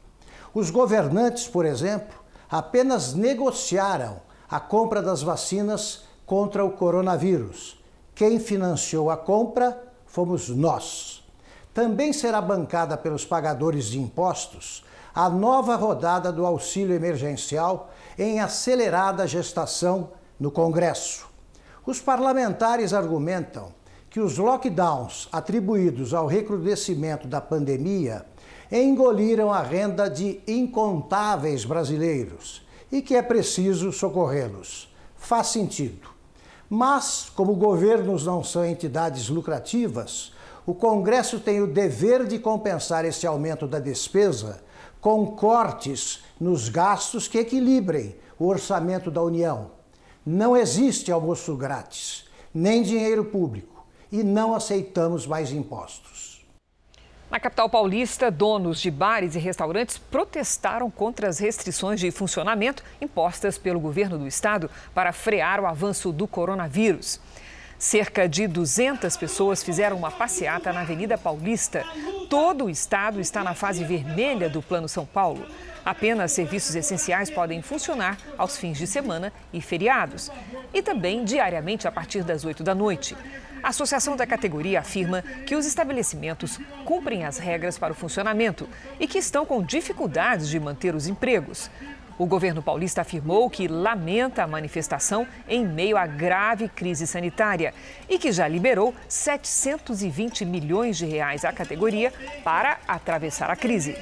[0.58, 2.17] Os governantes, por exemplo,
[2.50, 7.80] apenas negociaram a compra das vacinas contra o coronavírus.
[8.15, 11.24] Quem financiou a compra fomos nós.
[11.76, 19.28] Também será bancada pelos pagadores de impostos a nova rodada do auxílio emergencial em acelerada
[19.28, 21.28] gestação no Congresso.
[21.86, 23.72] Os parlamentares argumentam
[24.10, 28.26] que os lockdowns atribuídos ao recrudescimento da pandemia
[28.71, 34.93] engoliram a renda de incontáveis brasileiros e que é preciso socorrê-los.
[35.15, 36.10] Faz sentido.
[36.69, 40.34] Mas, como governos não são entidades lucrativas,
[40.65, 44.62] o Congresso tem o dever de compensar esse aumento da despesa
[44.99, 49.71] com cortes nos gastos que equilibrem o orçamento da União.
[50.25, 56.17] Não existe almoço grátis, nem dinheiro público, e não aceitamos mais impostos.
[57.30, 63.58] Na capital paulista, donos de bares e restaurantes protestaram contra as restrições de funcionamento impostas
[63.58, 67.19] pelo governo do estado para frear o avanço do coronavírus.
[67.78, 71.86] Cerca de 200 pessoas fizeram uma passeata na Avenida Paulista.
[72.30, 75.46] Todo o estado está na fase vermelha do Plano São Paulo.
[75.86, 80.32] Apenas serviços essenciais podem funcionar aos fins de semana e feriados.
[80.73, 83.15] E também diariamente a partir das 8 da noite.
[83.68, 88.65] A associação da categoria afirma que os estabelecimentos cumprem as regras para o funcionamento
[88.98, 91.70] e que estão com dificuldades de manter os empregos.
[92.18, 97.74] O governo paulista afirmou que lamenta a manifestação em meio à grave crise sanitária
[98.08, 102.13] e que já liberou 720 milhões de reais à categoria
[102.46, 103.98] para atravessar a crise.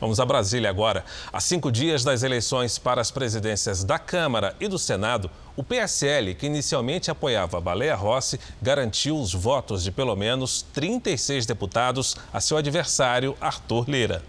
[0.00, 1.04] Vamos a Brasília agora.
[1.32, 6.34] Há cinco dias das eleições para as presidências da Câmara e do Senado, o PSL,
[6.34, 12.40] que inicialmente apoiava a Baleia Rossi, garantiu os votos de pelo menos 36 deputados a
[12.40, 14.22] seu adversário, Arthur Lira.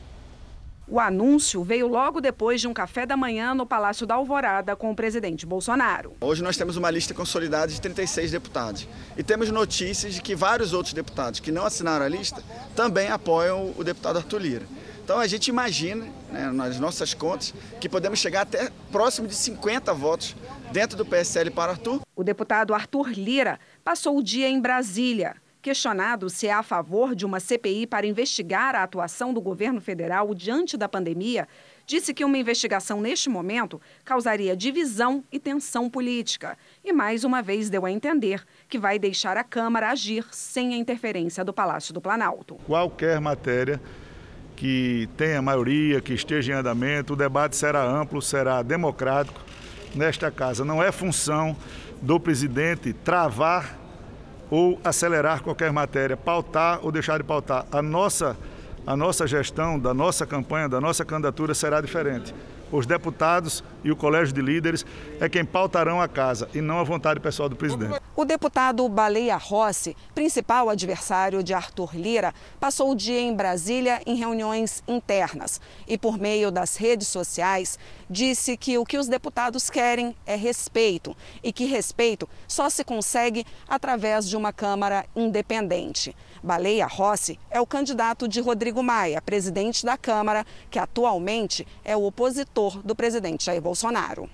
[0.89, 4.89] O anúncio veio logo depois de um café da manhã no Palácio da Alvorada com
[4.89, 6.15] o presidente Bolsonaro.
[6.21, 8.87] Hoje nós temos uma lista consolidada de 36 deputados.
[9.17, 12.41] E temos notícias de que vários outros deputados que não assinaram a lista
[12.73, 14.65] também apoiam o deputado Arthur Lira.
[15.07, 19.93] Então a gente imagina, né, nas nossas contas, que podemos chegar até próximo de 50
[19.93, 20.35] votos
[20.73, 22.01] dentro do PSL para Arthur.
[22.13, 25.37] O deputado Arthur Lira passou o dia em Brasília.
[25.61, 30.35] Questionado se é a favor de uma CPI para investigar a atuação do governo federal
[30.35, 31.47] diante da pandemia,
[31.85, 36.57] disse que uma investigação neste momento causaria divisão e tensão política.
[36.83, 40.77] E mais uma vez deu a entender que vai deixar a Câmara agir sem a
[40.77, 42.55] interferência do Palácio do Planalto.
[42.65, 43.81] Qualquer matéria
[44.57, 49.39] que tenha maioria, que esteja em andamento, o debate será amplo, será democrático
[49.95, 50.65] nesta casa.
[50.65, 51.55] Não é função
[52.01, 53.77] do presidente travar
[54.49, 57.67] ou acelerar qualquer matéria, pautar ou deixar de pautar.
[57.71, 58.35] A nossa,
[58.85, 62.33] a nossa gestão, da nossa campanha, da nossa candidatura será diferente
[62.71, 64.85] os deputados e o colégio de líderes
[65.19, 67.99] é quem pautarão a casa e não a vontade pessoal do presidente.
[68.15, 74.15] O deputado Baleia Rossi, principal adversário de Arthur Lira, passou o dia em Brasília em
[74.15, 77.77] reuniões internas e, por meio das redes sociais,
[78.09, 83.45] disse que o que os deputados querem é respeito e que respeito só se consegue
[83.67, 86.15] através de uma Câmara independente.
[86.47, 92.05] Baleia Rossi é o candidato de Rodrigo Maia, presidente da Câmara, que atualmente é o
[92.05, 94.29] opositor do presidente Jair Bolsonaro.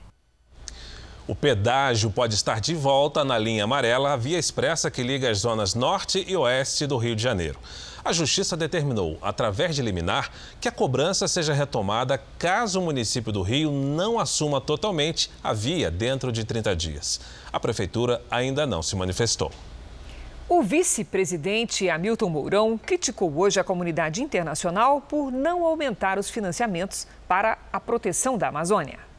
[1.26, 5.40] O pedágio pode estar de volta na linha amarela, a via expressa que liga as
[5.40, 7.58] zonas norte e oeste do Rio de Janeiro.
[8.06, 13.42] A Justiça determinou, através de liminar, que a cobrança seja retomada caso o município do
[13.42, 17.22] Rio não assuma totalmente a via dentro de 30 dias.
[17.52, 19.50] A Prefeitura ainda não se manifestou.
[20.50, 27.58] O vice-presidente Hamilton Mourão criticou hoje a comunidade internacional por não aumentar os financiamentos para
[27.72, 29.13] a proteção da Amazônia.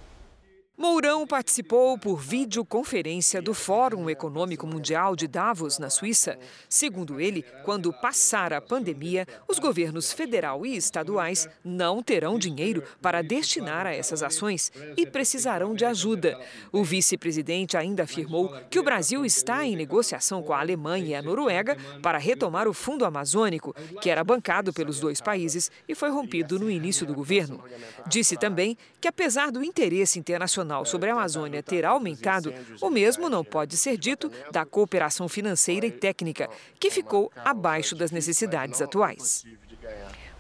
[0.77, 6.37] Mourão participou por videoconferência do Fórum Econômico Mundial de Davos, na Suíça.
[6.69, 13.23] Segundo ele, quando passar a pandemia, os governos federal e estaduais não terão dinheiro para
[13.23, 16.37] destinar a essas ações e precisarão de ajuda.
[16.73, 21.23] O vice-presidente ainda afirmou que o Brasil está em negociação com a Alemanha e a
[21.23, 23.73] Noruega para retomar o Fundo Amazônico,
[24.03, 27.63] que era bancado pelos dois países e foi rompido no início do governo.
[28.09, 33.29] Disse também que, apesar do interesse internacional, internacional sobre a Amazônia ter aumentado, o mesmo
[33.29, 36.49] não pode ser dito da cooperação financeira e técnica,
[36.81, 39.45] que ficou abaixo das necessidades atuais.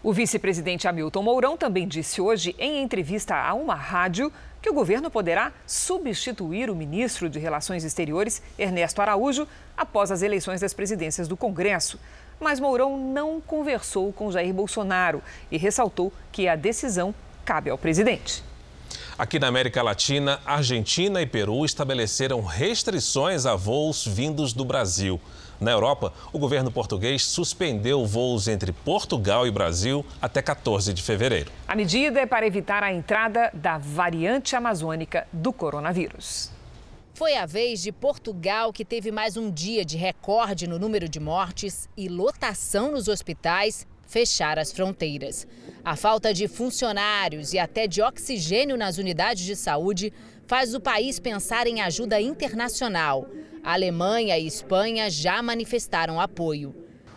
[0.03, 5.11] O vice-presidente Hamilton Mourão também disse hoje, em entrevista a uma rádio, que o governo
[5.11, 9.47] poderá substituir o ministro de Relações Exteriores, Ernesto Araújo,
[9.77, 11.99] após as eleições das presidências do Congresso.
[12.41, 17.14] Mas Mourão não conversou com Jair Bolsonaro e ressaltou que a decisão
[17.45, 18.43] cabe ao presidente.
[19.16, 25.20] Aqui na América Latina, Argentina e Peru estabeleceram restrições a voos vindos do Brasil.
[25.60, 31.52] Na Europa, o governo português suspendeu voos entre Portugal e Brasil até 14 de fevereiro.
[31.68, 36.50] A medida é para evitar a entrada da variante amazônica do coronavírus.
[37.14, 41.20] Foi a vez de Portugal que teve mais um dia de recorde no número de
[41.20, 45.44] mortes e lotação nos hospitais fechar as fronteiras.
[45.84, 50.12] A falta de funcionários e até de oxigênio nas unidades de saúde
[50.46, 53.26] faz o país pensar em ajuda internacional.
[53.60, 56.72] A Alemanha e Espanha já manifestaram apoio.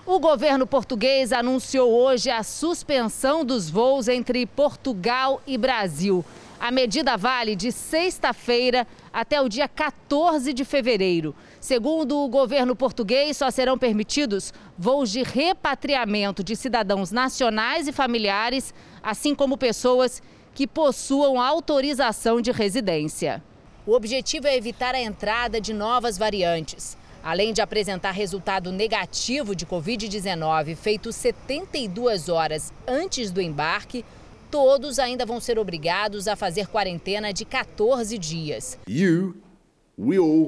[0.07, 6.25] O governo português anunciou hoje a suspensão dos voos entre Portugal e Brasil.
[6.59, 8.87] A medida vale de sexta-feira
[9.18, 11.34] até o dia 14 de fevereiro.
[11.59, 18.76] Segundo o governo português, só serão permitidos voos de repatriamento de cidadãos nacionais e familiares,
[19.01, 20.22] assim como pessoas
[20.53, 23.43] que possuam autorização de residência.
[23.88, 26.95] O objetivo é evitar a entrada de novas variantes.
[27.24, 34.05] Além de apresentar resultado negativo de Covid-19 feito 72 horas antes do embarque,
[34.49, 38.77] todos ainda vão ser obrigados a fazer quarentena de 14 dias.
[38.87, 39.35] You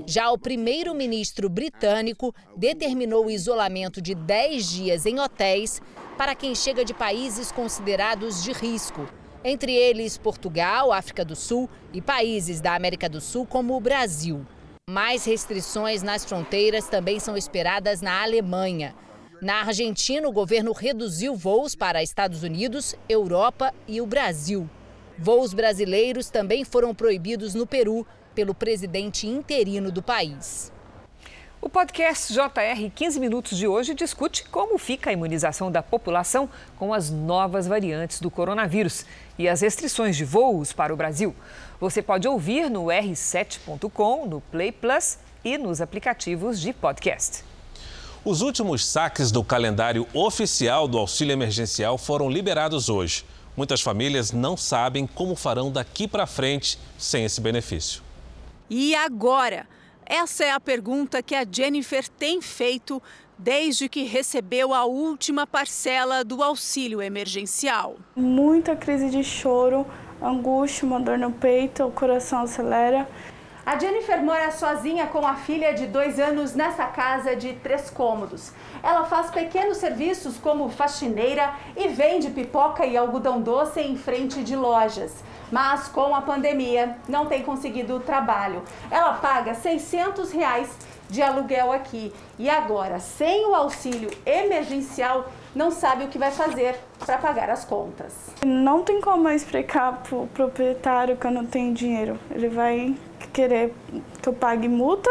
[0.06, 5.82] já o primeiro-ministro britânico determinou o isolamento de 10 dias em hotéis
[6.16, 9.10] para quem chega de países considerados de risco,
[9.44, 14.46] entre eles Portugal, África do Sul e países da América do Sul, como o Brasil.
[14.88, 18.94] Mais restrições nas fronteiras também são esperadas na Alemanha.
[19.42, 24.70] Na Argentina, o governo reduziu voos para Estados Unidos, Europa e o Brasil.
[25.18, 30.74] Voos brasileiros também foram proibidos no Peru pelo presidente interino do país.
[31.62, 36.94] O podcast JR 15 Minutos de hoje discute como fica a imunização da população com
[36.94, 39.06] as novas variantes do coronavírus
[39.38, 41.34] e as restrições de voos para o Brasil.
[41.80, 47.49] Você pode ouvir no r7.com, no Play Plus e nos aplicativos de podcast.
[48.26, 53.24] Os últimos saques do calendário oficial do auxílio emergencial foram liberados hoje.
[53.56, 58.04] Muitas famílias não sabem como farão daqui para frente sem esse benefício.
[58.70, 59.66] E agora?
[60.06, 63.02] Essa é a pergunta que a Jennifer tem feito
[63.38, 67.96] desde que recebeu a última parcela do auxílio emergencial.
[68.18, 69.86] Muita crise de choro,
[70.22, 73.08] angústia, uma dor no peito, o coração acelera.
[73.70, 78.52] A Jennifer mora sozinha com a filha de dois anos nessa casa de três cômodos.
[78.82, 84.56] Ela faz pequenos serviços como faxineira e vende pipoca e algodão doce em frente de
[84.56, 88.64] lojas mas com a pandemia não tem conseguido trabalho.
[88.90, 90.70] Ela paga 600 reais
[91.10, 96.76] de aluguel aqui e agora, sem o auxílio emergencial, não sabe o que vai fazer
[97.00, 98.14] para pagar as contas.
[98.46, 102.20] Não tem como explicar para o proprietário que eu não tenho dinheiro.
[102.32, 102.96] Ele vai
[103.34, 103.74] querer
[104.22, 105.10] que eu pague multa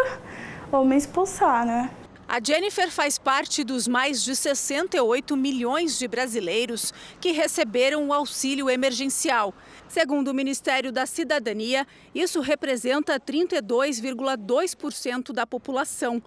[0.70, 1.90] ou me expulsar, né?
[2.30, 8.68] A Jennifer faz parte dos mais de 68 milhões de brasileiros que receberam o auxílio
[8.68, 9.54] emergencial.
[9.88, 16.22] Segundo o Ministério da Cidadania, isso representa 32,2% da população.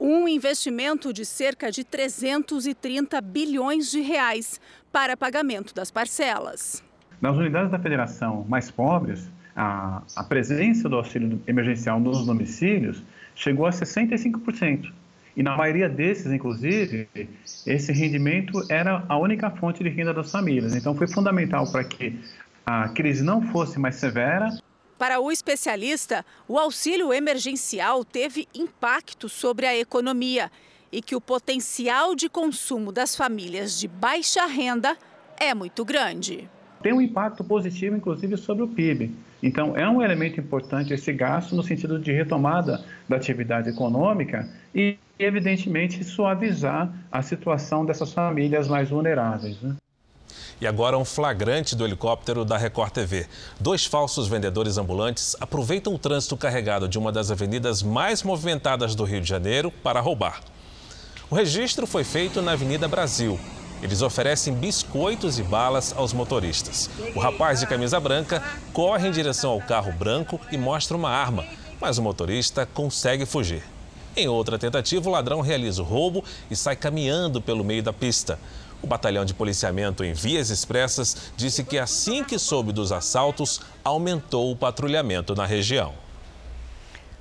[0.00, 4.60] Um investimento de cerca de 330 bilhões de reais
[4.92, 6.82] para pagamento das parcelas.
[7.20, 13.02] Nas unidades da federação mais pobres, a, a presença do auxílio emergencial nos domicílios
[13.34, 14.92] chegou a 65%.
[15.36, 17.08] E na maioria desses, inclusive,
[17.64, 20.74] esse rendimento era a única fonte de renda das famílias.
[20.74, 22.18] Então, foi fundamental para que
[22.66, 24.48] a crise não fosse mais severa.
[24.98, 30.50] Para o especialista, o auxílio emergencial teve impacto sobre a economia
[30.90, 34.96] e que o potencial de consumo das famílias de baixa renda
[35.38, 36.48] é muito grande.
[36.82, 39.14] Tem um impacto positivo, inclusive, sobre o PIB.
[39.40, 44.96] Então, é um elemento importante esse gasto no sentido de retomada da atividade econômica e,
[45.16, 49.60] evidentemente, suavizar a situação dessas famílias mais vulneráveis.
[49.62, 49.76] Né?
[50.60, 53.26] E agora um flagrante do helicóptero da Record TV.
[53.60, 59.04] Dois falsos vendedores ambulantes aproveitam o trânsito carregado de uma das avenidas mais movimentadas do
[59.04, 60.40] Rio de Janeiro para roubar.
[61.30, 63.38] O registro foi feito na Avenida Brasil,
[63.82, 66.90] eles oferecem biscoitos e balas aos motoristas.
[67.14, 68.42] O rapaz de camisa branca
[68.72, 71.46] corre em direção ao carro branco e mostra uma arma,
[71.80, 73.62] mas o motorista consegue fugir.
[74.16, 78.36] Em outra tentativa, o ladrão realiza o roubo e sai caminhando pelo meio da pista.
[78.82, 84.52] O batalhão de policiamento em vias expressas disse que assim que soube dos assaltos, aumentou
[84.52, 85.94] o patrulhamento na região.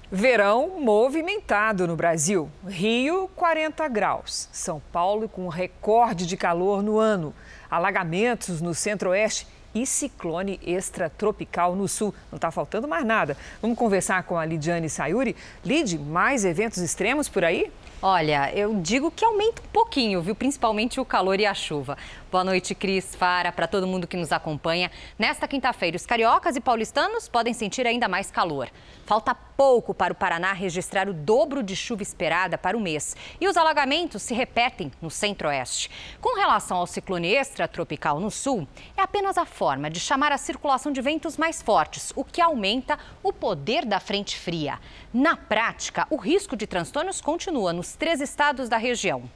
[0.09, 2.49] Verão movimentado no Brasil.
[2.65, 4.47] Rio, 40 graus.
[4.53, 7.33] São Paulo com recorde de calor no ano.
[7.69, 9.45] Alagamentos no centro-oeste
[9.75, 12.13] e ciclone extratropical no sul.
[12.31, 13.35] Não está faltando mais nada.
[13.61, 15.35] Vamos conversar com a Lidiane Sayuri.
[15.65, 17.69] Lid, mais eventos extremos por aí?
[17.99, 20.35] Olha, eu digo que aumenta um pouquinho, viu?
[20.35, 21.97] Principalmente o calor e a chuva.
[22.37, 24.91] Boa noite, Cris, Fara, para todo mundo que nos acompanha.
[25.17, 28.69] Nesta quinta-feira, os cariocas e paulistanos podem sentir ainda mais calor.
[29.07, 33.15] Falta pouco para o Paraná registrar o dobro de chuva esperada para o mês.
[33.41, 35.89] E os alagamentos se repetem no centro-oeste.
[36.21, 40.91] Com relação ao ciclone extratropical no sul, é apenas a forma de chamar a circulação
[40.91, 44.79] de ventos mais fortes, o que aumenta o poder da frente fria.
[45.11, 49.27] Na prática, o risco de transtornos continua nos três estados da região.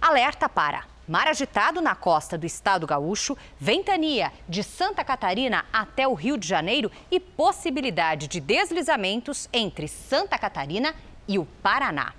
[0.00, 6.12] Alerta para Mar agitado na costa do estado gaúcho, ventania de Santa Catarina até o
[6.12, 10.94] Rio de Janeiro e possibilidade de deslizamentos entre Santa Catarina
[11.26, 12.12] e o Paraná.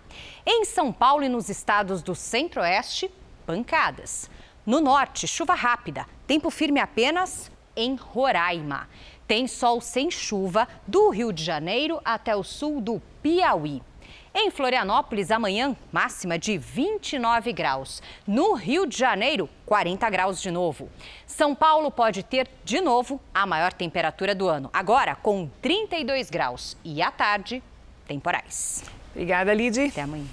[0.43, 3.11] Em São Paulo e nos estados do centro-oeste,
[3.45, 4.27] pancadas.
[4.65, 8.89] No norte, chuva rápida, tempo firme apenas em Roraima.
[9.27, 13.83] Tem sol sem chuva do Rio de Janeiro até o sul do Piauí.
[14.33, 18.01] Em Florianópolis, amanhã, máxima de 29 graus.
[18.27, 20.87] No Rio de Janeiro, 40 graus de novo.
[21.25, 24.69] São Paulo pode ter, de novo, a maior temperatura do ano.
[24.71, 26.77] Agora, com 32 graus.
[26.83, 27.63] E à tarde,
[28.07, 28.83] temporais.
[29.11, 29.79] Obrigada, Lid.
[29.87, 30.25] Até amanhã.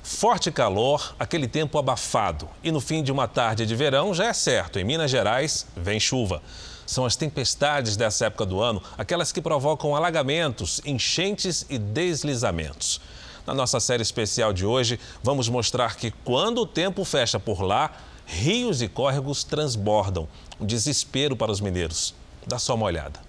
[0.00, 2.48] Forte calor, aquele tempo abafado.
[2.62, 5.98] E no fim de uma tarde de verão, já é certo, em Minas Gerais vem
[5.98, 6.40] chuva.
[6.86, 13.00] São as tempestades dessa época do ano, aquelas que provocam alagamentos, enchentes e deslizamentos.
[13.46, 17.90] Na nossa série especial de hoje, vamos mostrar que quando o tempo fecha por lá,
[18.26, 20.28] rios e córregos transbordam.
[20.60, 22.14] Um desespero para os mineiros.
[22.46, 23.20] Dá só uma olhada.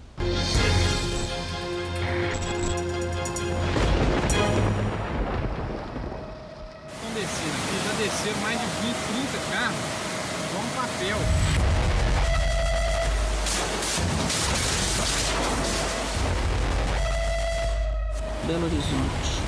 [18.48, 19.42] Belo Horizonte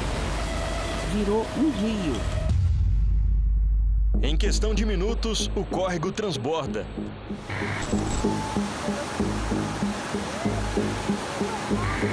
[1.15, 2.13] virou um rio.
[4.23, 6.85] Em questão de minutos, o córrego transborda.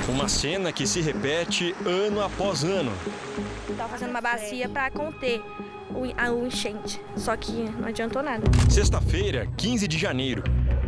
[0.07, 2.93] Uma cena que se repete ano após ano.
[3.69, 5.41] Estava fazendo uma bacia para conter
[5.89, 8.43] o, a, o enchente, só que não adiantou nada.
[8.69, 10.41] Sexta-feira, 15 de janeiro.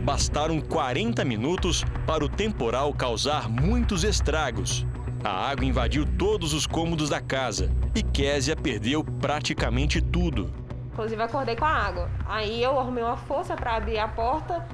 [0.05, 4.87] Bastaram 40 minutos para o temporal causar muitos estragos.
[5.23, 10.49] A água invadiu todos os cômodos da casa e Késia perdeu praticamente tudo.
[10.93, 12.09] Inclusive, acordei com a água.
[12.25, 14.65] Aí eu arrumei uma força para abrir a porta,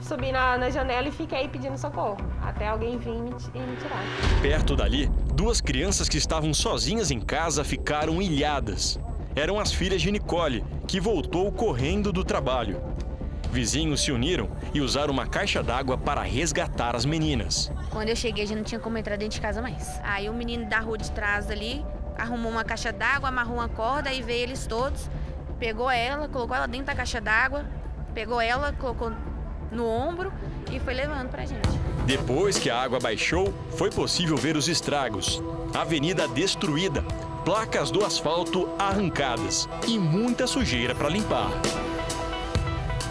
[0.00, 4.02] subi na, na, janela e fiquei pedindo socorro, até alguém vir me, e me tirar.
[4.42, 8.98] Perto dali, duas crianças que estavam sozinhas em casa ficaram ilhadas.
[9.34, 12.82] Eram as filhas de Nicole, que voltou correndo do trabalho.
[13.50, 17.70] Vizinhos se uniram e usaram uma caixa d'água para resgatar as meninas.
[17.90, 20.00] Quando eu cheguei, já não tinha como entrar dentro de casa mais.
[20.04, 21.84] Aí o menino da rua de trás ali
[22.16, 25.10] arrumou uma caixa d'água, amarrou uma corda e veio eles todos,
[25.58, 27.64] pegou ela, colocou ela dentro da caixa d'água,
[28.14, 29.12] pegou ela, colocou
[29.72, 30.32] no ombro
[30.70, 31.68] e foi levando pra gente.
[32.06, 35.42] Depois que a água baixou, foi possível ver os estragos.
[35.74, 37.02] Avenida destruída,
[37.44, 41.50] placas do asfalto arrancadas e muita sujeira para limpar.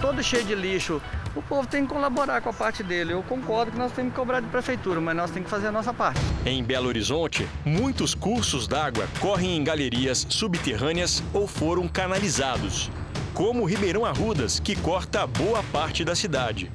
[0.01, 1.01] Todo cheio de lixo,
[1.35, 3.11] o povo tem que colaborar com a parte dele.
[3.11, 5.71] Eu concordo que nós temos que cobrar de prefeitura, mas nós temos que fazer a
[5.71, 6.21] nossa parte.
[6.45, 12.89] Em Belo Horizonte, muitos cursos d'água correm em galerias subterrâneas ou foram canalizados,
[13.33, 16.71] como o Ribeirão Arrudas, que corta boa parte da cidade.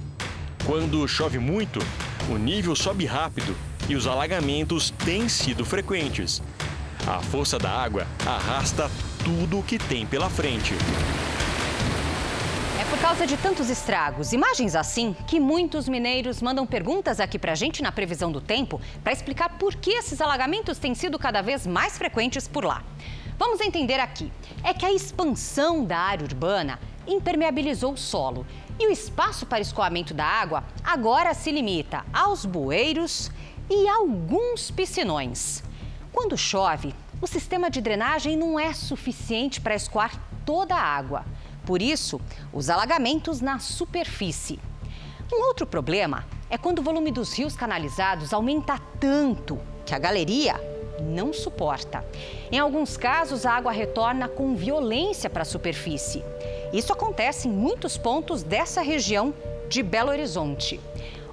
[0.66, 1.78] Quando chove muito,
[2.28, 3.56] o nível sobe rápido
[3.88, 6.42] e os alagamentos têm sido frequentes.
[7.06, 8.90] A força da água arrasta
[9.24, 10.74] tudo o que tem pela frente.
[13.04, 17.92] Causa de tantos estragos, imagens assim, que muitos mineiros mandam perguntas aqui pra gente na
[17.92, 22.48] previsão do tempo para explicar por que esses alagamentos têm sido cada vez mais frequentes
[22.48, 22.82] por lá.
[23.38, 24.32] Vamos entender aqui.
[24.62, 28.46] É que a expansão da área urbana impermeabilizou o solo
[28.80, 33.30] e o espaço para escoamento da água agora se limita aos bueiros
[33.68, 35.62] e alguns piscinões.
[36.10, 41.26] Quando chove, o sistema de drenagem não é suficiente para escoar toda a água.
[41.66, 42.20] Por isso,
[42.52, 44.58] os alagamentos na superfície.
[45.32, 50.54] Um outro problema é quando o volume dos rios canalizados aumenta tanto que a galeria
[51.00, 52.04] não suporta.
[52.52, 56.22] Em alguns casos, a água retorna com violência para a superfície.
[56.72, 59.34] Isso acontece em muitos pontos dessa região
[59.68, 60.80] de Belo Horizonte.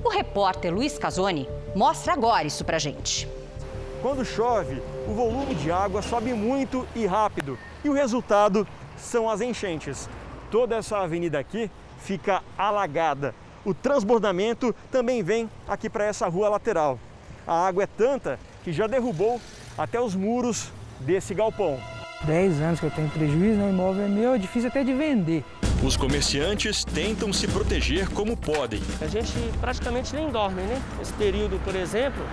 [0.03, 3.27] O repórter Luiz Casoni mostra agora isso pra gente.
[4.01, 8.67] Quando chove, o volume de água sobe muito e rápido e o resultado
[8.97, 10.09] são as enchentes.
[10.51, 11.71] Toda essa avenida aqui
[12.01, 13.33] fica alagada.
[13.63, 16.99] O transbordamento também vem aqui para essa rua lateral.
[17.47, 19.39] A água é tanta que já derrubou
[19.77, 21.79] até os muros desse galpão.
[22.25, 23.67] 10 anos que eu tenho prejuízo, né?
[23.67, 25.43] o imóvel é meu, é difícil até de vender.
[25.83, 28.81] Os comerciantes tentam se proteger como podem.
[29.01, 30.79] A gente praticamente nem dorme, né?
[31.01, 32.23] Esse período, por exemplo,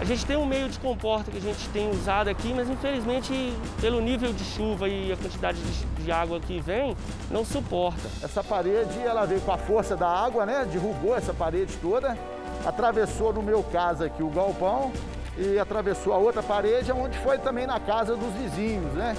[0.00, 3.52] a gente tem um meio de comporta que a gente tem usado aqui, mas infelizmente,
[3.82, 6.96] pelo nível de chuva e a quantidade de, de, água que vem,
[7.30, 8.08] não suporta.
[8.22, 10.66] Essa parede, ela veio com a força da água, né?
[10.72, 12.16] Derrubou essa parede toda,
[12.64, 14.90] atravessou, no meu caso aqui, o galpão
[15.36, 19.14] e atravessou a outra parede, onde foi também na casa dos vizinhos, né?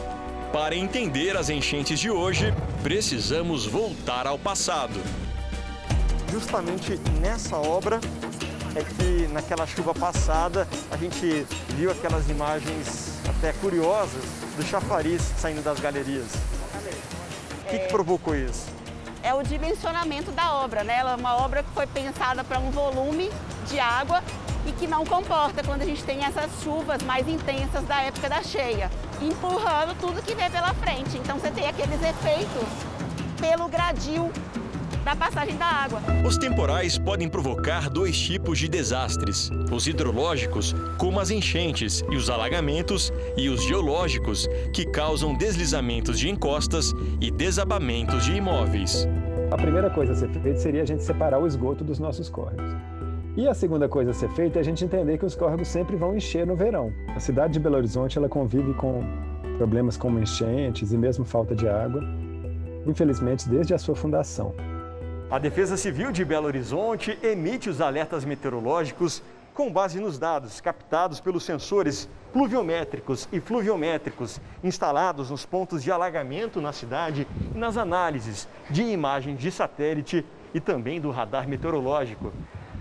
[0.51, 2.51] Para entender as enchentes de hoje,
[2.81, 4.99] precisamos voltar ao passado.
[6.31, 7.99] Justamente nessa obra
[8.75, 14.23] é que naquela chuva passada a gente viu aquelas imagens até curiosas
[14.55, 16.27] do chafariz saindo das galerias.
[17.61, 18.67] O que, que provocou isso?
[19.23, 20.97] É o dimensionamento da obra, né?
[20.97, 23.31] Ela é uma obra que foi pensada para um volume
[23.67, 24.23] de água
[24.65, 28.41] e que não comporta quando a gente tem essas chuvas mais intensas da época da
[28.43, 28.91] cheia,
[29.21, 31.17] empurrando tudo que vem pela frente.
[31.17, 32.67] Então você tem aqueles efeitos
[33.39, 34.31] pelo gradil
[35.03, 35.99] da passagem da água.
[36.25, 42.29] Os temporais podem provocar dois tipos de desastres: os hidrológicos, como as enchentes e os
[42.29, 49.07] alagamentos, e os geológicos, que causam deslizamentos de encostas e desabamentos de imóveis.
[49.51, 52.71] A primeira coisa a ser feita seria a gente separar o esgoto dos nossos córregos.
[53.35, 55.95] E a segunda coisa a ser feita é a gente entender que os córregos sempre
[55.95, 56.93] vão encher no verão.
[57.15, 59.03] A cidade de Belo Horizonte ela convive com
[59.57, 62.03] problemas como enchentes e mesmo falta de água,
[62.85, 64.53] infelizmente desde a sua fundação.
[65.31, 69.23] A Defesa Civil de Belo Horizonte emite os alertas meteorológicos
[69.53, 76.59] com base nos dados captados pelos sensores pluviométricos e fluviométricos instalados nos pontos de alagamento
[76.59, 77.25] na cidade
[77.55, 82.33] e nas análises de imagens de satélite e também do radar meteorológico.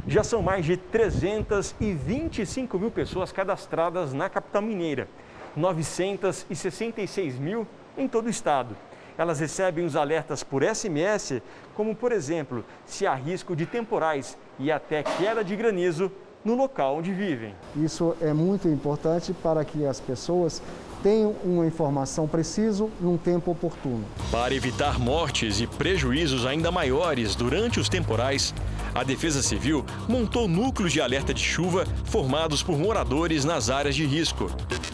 [0.08, 5.06] Já são mais de 325 mil pessoas cadastradas na capital mineira,
[5.54, 7.64] 966 mil
[7.96, 8.74] em todo o estado
[9.16, 11.42] elas recebem os alertas por SMS,
[11.74, 16.10] como por exemplo, se há risco de temporais e até queda de granizo
[16.44, 17.54] no local onde vivem.
[17.76, 20.62] Isso é muito importante para que as pessoas
[21.02, 24.04] tenham uma informação precisa num tempo oportuno.
[24.30, 28.54] Para evitar mortes e prejuízos ainda maiores durante os temporais,
[28.94, 34.04] a Defesa Civil montou núcleos de alerta de chuva formados por moradores nas áreas de
[34.04, 34.50] risco.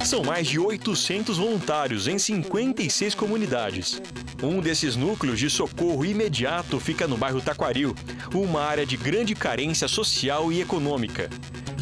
[0.07, 4.01] São mais de 800 voluntários em 56 comunidades.
[4.41, 7.93] Um desses núcleos de socorro imediato fica no bairro Taquaril,
[8.33, 11.29] uma área de grande carência social e econômica.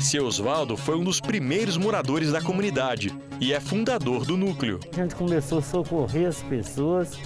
[0.01, 4.81] Seu Oswaldo foi um dos primeiros moradores da comunidade e é fundador do núcleo.
[4.91, 7.19] A gente começou a socorrer as pessoas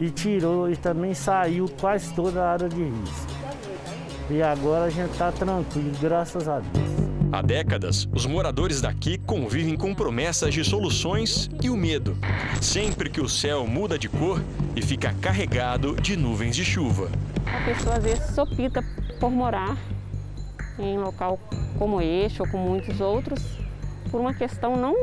[0.00, 3.32] e tirou e também saiu quase toda a área de risco.
[4.30, 7.07] E agora a gente está tranquilo, graças a Deus.
[7.30, 12.16] Há décadas, os moradores daqui convivem com promessas de soluções e o medo.
[12.60, 14.42] Sempre que o céu muda de cor
[14.74, 17.10] e fica carregado de nuvens de chuva.
[17.46, 18.82] A pessoa às vezes opta
[19.20, 19.76] por morar
[20.78, 21.38] em local
[21.78, 23.42] como este ou como muitos outros,
[24.10, 24.94] por uma questão não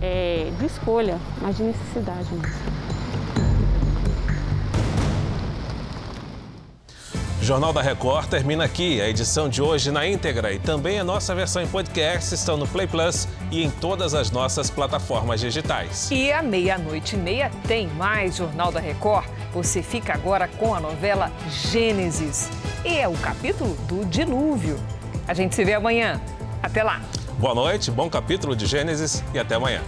[0.00, 2.83] é, de escolha, mas de necessidade mesmo.
[7.44, 9.02] Jornal da Record termina aqui.
[9.02, 12.66] A edição de hoje na íntegra e também a nossa versão em podcast estão no
[12.66, 16.10] Play Plus e em todas as nossas plataformas digitais.
[16.10, 19.26] E à meia-noite e meia tem mais Jornal da Record.
[19.52, 21.30] Você fica agora com a novela
[21.70, 22.48] Gênesis.
[22.82, 24.80] E é o capítulo do Dilúvio.
[25.28, 26.18] A gente se vê amanhã.
[26.62, 27.02] Até lá.
[27.38, 29.82] Boa noite, bom capítulo de Gênesis e até amanhã.